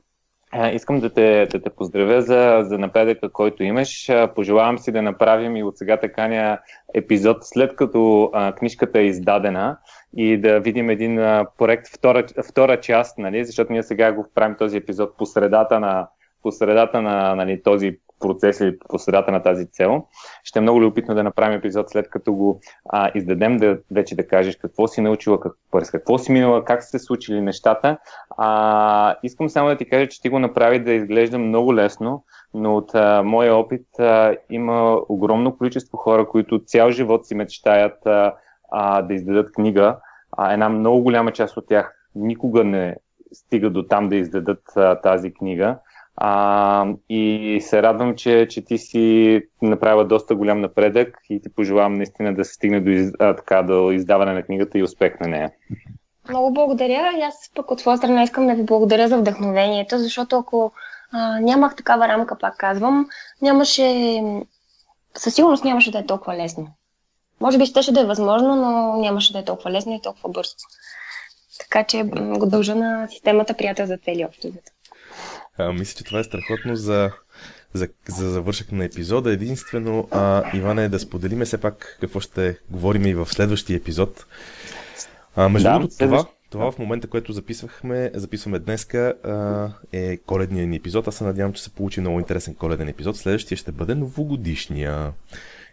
Искам 0.72 1.00
да 1.00 1.10
те, 1.10 1.46
да 1.46 1.62
те 1.62 1.70
поздравя 1.70 2.22
за, 2.22 2.60
за 2.62 2.78
напредъка, 2.78 3.32
който 3.32 3.62
имаш. 3.62 4.10
Пожелавам 4.34 4.78
си 4.78 4.92
да 4.92 5.02
направим 5.02 5.56
и 5.56 5.62
от 5.62 5.78
сега 5.78 5.96
такания 5.96 6.60
епизод, 6.94 7.36
след 7.40 7.76
като 7.76 8.30
а, 8.32 8.52
книжката 8.52 8.98
е 8.98 9.06
издадена 9.06 9.78
и 10.16 10.40
да 10.40 10.60
видим 10.60 10.90
един 10.90 11.18
а, 11.18 11.46
проект, 11.58 11.86
втора, 11.94 12.26
втора 12.48 12.80
част, 12.80 13.18
нали, 13.18 13.44
защото 13.44 13.72
ние 13.72 13.82
сега 13.82 14.12
го 14.12 14.26
правим 14.34 14.56
този 14.58 14.76
епизод 14.76 15.16
по 15.16 15.26
средата 15.26 15.80
на, 15.80 16.08
по 16.42 16.52
средата 16.52 17.02
на 17.02 17.34
нали, 17.34 17.62
този 17.62 17.98
процес 18.22 18.60
или 18.60 18.78
по 18.88 18.98
средата 18.98 19.32
на 19.32 19.42
тази 19.42 19.66
цел. 19.66 20.04
Ще 20.44 20.58
е 20.58 20.62
много 20.62 20.80
любопитно 20.80 21.14
да 21.14 21.22
направим 21.22 21.58
епизод 21.58 21.90
след 21.90 22.10
като 22.10 22.34
го 22.34 22.60
а, 22.88 23.10
издадем, 23.14 23.56
да 23.56 23.78
вече 23.90 24.16
да 24.16 24.26
кажеш 24.26 24.56
какво 24.56 24.86
си 24.86 25.00
научила, 25.00 25.40
как, 25.40 25.52
през 25.70 25.90
какво 25.90 26.18
си 26.18 26.32
минала, 26.32 26.64
как 26.64 26.82
са 26.82 26.88
се 26.88 26.98
случили 26.98 27.40
нещата. 27.40 27.98
А, 28.36 29.16
искам 29.22 29.48
само 29.48 29.68
да 29.68 29.76
ти 29.76 29.88
кажа, 29.88 30.08
че 30.08 30.20
ти 30.20 30.28
го 30.28 30.38
направи 30.38 30.78
да 30.84 30.92
изглежда 30.92 31.38
много 31.38 31.74
лесно, 31.74 32.24
но 32.54 32.76
от 32.76 32.94
а, 32.94 33.22
моя 33.22 33.56
опит 33.56 33.86
а, 33.98 34.36
има 34.50 34.98
огромно 35.08 35.56
количество 35.56 35.96
хора, 35.96 36.28
които 36.28 36.64
цял 36.66 36.90
живот 36.90 37.26
си 37.26 37.34
мечтаят 37.34 38.06
а, 38.06 38.34
а, 38.70 39.02
да 39.02 39.14
издадат 39.14 39.52
книга. 39.52 39.96
А, 40.36 40.52
една 40.52 40.68
много 40.68 41.02
голяма 41.02 41.32
част 41.32 41.56
от 41.56 41.68
тях 41.68 41.94
никога 42.14 42.64
не 42.64 42.96
стига 43.32 43.70
до 43.70 43.82
там 43.82 44.08
да 44.08 44.16
издадат 44.16 44.62
а, 44.76 45.00
тази 45.00 45.34
книга. 45.34 45.78
А, 46.16 46.86
и 47.08 47.58
се 47.62 47.82
радвам, 47.82 48.16
че, 48.16 48.46
че 48.50 48.64
ти 48.64 48.78
си 48.78 49.40
направила 49.62 50.04
доста 50.04 50.34
голям 50.34 50.60
напредък 50.60 51.18
и 51.30 51.42
ти 51.42 51.54
пожелавам 51.54 51.94
наистина 51.94 52.34
да 52.34 52.44
се 52.44 52.54
стигне 52.54 52.80
до, 52.80 53.12
а, 53.18 53.36
така, 53.36 53.62
до 53.62 53.92
издаване 53.92 54.32
на 54.32 54.42
книгата 54.42 54.78
и 54.78 54.82
успех 54.82 55.20
на 55.20 55.28
нея. 55.28 55.50
Много 56.28 56.52
благодаря 56.52 57.12
и 57.18 57.22
аз 57.22 57.50
пък 57.54 57.70
от 57.70 57.80
своя 57.80 57.98
страна 57.98 58.22
искам 58.22 58.46
да 58.46 58.54
ви 58.54 58.62
благодаря 58.62 59.08
за 59.08 59.18
вдъхновението, 59.18 59.98
защото 59.98 60.36
ако 60.36 60.72
а, 61.12 61.40
нямах 61.40 61.76
такава 61.76 62.08
рамка, 62.08 62.38
пак 62.38 62.56
казвам, 62.56 63.08
нямаше, 63.42 64.20
със 65.14 65.34
сигурност 65.34 65.64
нямаше 65.64 65.90
да 65.90 65.98
е 65.98 66.06
толкова 66.06 66.36
лесно. 66.36 66.68
Може 67.40 67.58
би 67.58 67.66
щеше 67.66 67.92
да 67.92 68.00
е 68.00 68.04
възможно, 68.04 68.56
но 68.56 68.96
нямаше 68.96 69.32
да 69.32 69.38
е 69.38 69.44
толкова 69.44 69.70
лесно 69.70 69.94
и 69.94 70.02
толкова 70.02 70.30
бързо. 70.30 70.54
Така 71.60 71.84
че 71.84 72.02
го 72.38 72.46
дължа 72.46 72.74
на 72.74 73.08
системата 73.08 73.54
приятел 73.54 73.86
за 73.86 73.96
цели 73.96 74.24
общо. 74.24 74.48
А, 75.58 75.72
мисля, 75.72 75.98
че 75.98 76.04
това 76.04 76.18
е 76.20 76.24
страхотно 76.24 76.76
за, 76.76 77.10
за, 77.74 77.88
за 78.08 78.30
завършък 78.30 78.72
на 78.72 78.84
епизода. 78.84 79.32
Единствено, 79.32 80.08
а, 80.10 80.56
Иване, 80.56 80.88
да 80.88 80.98
споделиме 80.98 81.44
все 81.44 81.60
пак 81.60 81.98
какво 82.00 82.20
ще 82.20 82.58
говорим 82.70 83.06
и 83.06 83.14
в 83.14 83.26
следващия 83.26 83.76
епизод. 83.76 84.26
А, 85.36 85.48
между 85.48 85.68
да, 85.68 85.74
другото, 85.74 85.96
това, 85.98 86.24
това 86.50 86.72
в 86.72 86.78
момента, 86.78 87.08
което 87.08 87.32
записвахме, 87.32 88.10
записваме 88.14 88.58
днеска, 88.58 89.14
е 89.92 90.16
коледният 90.16 90.68
ни 90.68 90.76
епизод. 90.76 91.08
Аз 91.08 91.14
се 91.14 91.24
надявам, 91.24 91.52
че 91.52 91.62
се 91.62 91.70
получи 91.70 92.00
много 92.00 92.18
интересен 92.18 92.54
коледен 92.54 92.88
епизод. 92.88 93.16
Следващия 93.16 93.58
ще 93.58 93.72
бъде 93.72 93.94
новогодишния. 93.94 95.12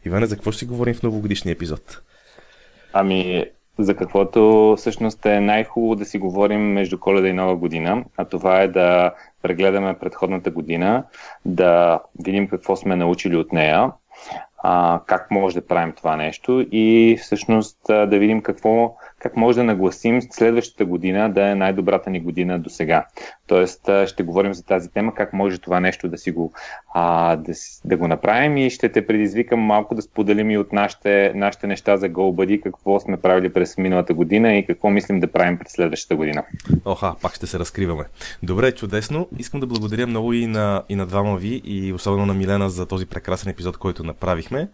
Иване, 0.05 0.25
за 0.25 0.36
какво 0.36 0.51
ще 0.51 0.59
си 0.59 0.65
говорим 0.65 0.93
в 0.93 1.03
новогодишния 1.03 1.53
епизод? 1.53 2.01
Ами, 2.93 3.45
за 3.80 3.95
каквото 3.95 4.73
всъщност 4.77 5.25
е 5.25 5.39
най-хубаво 5.39 5.95
да 5.95 6.05
си 6.05 6.17
говорим 6.17 6.61
между 6.61 6.99
коледа 6.99 7.27
и 7.27 7.34
нова 7.34 7.55
година, 7.55 8.03
а 8.17 8.25
това 8.25 8.61
е 8.61 8.67
да 8.67 9.13
прегледаме 9.41 9.99
предходната 9.99 10.51
година, 10.51 11.03
да 11.45 11.99
видим 12.25 12.47
какво 12.47 12.75
сме 12.75 12.95
научили 12.95 13.36
от 13.36 13.53
нея, 13.53 13.91
а, 14.63 15.01
как 15.05 15.32
може 15.32 15.55
да 15.55 15.67
правим 15.67 15.93
това 15.93 16.15
нещо 16.15 16.65
и 16.71 17.17
всъщност 17.21 17.80
да 17.88 18.19
видим 18.19 18.41
какво 18.41 18.95
как 19.20 19.38
може 19.38 19.57
да 19.57 19.63
нагласим 19.63 20.22
следващата 20.22 20.86
година 20.86 21.34
да 21.34 21.49
е 21.49 21.55
най-добрата 21.55 22.09
ни 22.09 22.20
година 22.20 22.59
до 22.59 22.70
сега. 22.70 23.05
Тоест 23.47 23.89
ще 24.05 24.24
говорим 24.24 24.53
за 24.53 24.65
тази 24.65 24.89
тема, 24.89 25.13
как 25.15 25.34
може 25.34 25.57
това 25.57 25.80
нещо 25.80 26.07
да 26.07 26.17
си 26.17 26.32
го, 26.32 26.53
а, 26.93 27.36
да, 27.36 27.53
да 27.86 27.97
го 27.97 28.07
направим 28.07 28.57
и 28.57 28.70
ще 28.70 28.89
те 28.89 29.07
предизвикам 29.07 29.59
малко 29.59 29.95
да 29.95 30.01
споделим 30.01 30.51
и 30.51 30.57
от 30.57 30.74
нашите, 30.74 31.32
нашите 31.36 31.67
неща 31.67 31.97
за 31.97 32.09
GoBuddy, 32.09 32.61
какво 32.61 32.99
сме 32.99 33.17
правили 33.17 33.53
през 33.53 33.78
миналата 33.78 34.13
година 34.13 34.55
и 34.55 34.65
какво 34.65 34.89
мислим 34.89 35.20
да 35.20 35.32
правим 35.32 35.57
през 35.57 35.72
следващата 35.72 36.15
година. 36.15 36.43
Оха, 36.86 37.15
пак 37.22 37.36
ще 37.36 37.47
се 37.47 37.59
разкриваме. 37.59 38.03
Добре, 38.43 38.72
чудесно. 38.72 39.28
Искам 39.39 39.59
да 39.59 39.67
благодаря 39.67 40.07
много 40.07 40.34
и 40.34 40.47
на, 40.47 40.84
и 40.89 40.95
на 40.95 41.05
двама 41.05 41.38
ви 41.38 41.61
и 41.65 41.93
особено 41.93 42.26
на 42.26 42.34
Милена 42.34 42.70
за 42.70 42.86
този 42.86 43.05
прекрасен 43.05 43.51
епизод, 43.51 43.78
който 43.78 44.03
направихме. 44.03 44.70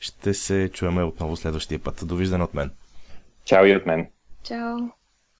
Ще 0.00 0.34
се 0.34 0.70
чуеме 0.72 1.02
отново 1.02 1.36
следващия 1.36 1.78
път. 1.78 2.02
Довиждане 2.06 2.44
от 2.44 2.54
мен. 2.54 2.70
Чао 3.44 3.64
и 3.66 3.72
от 3.72 3.86
мен. 3.86 4.08
Чао. 4.42 4.99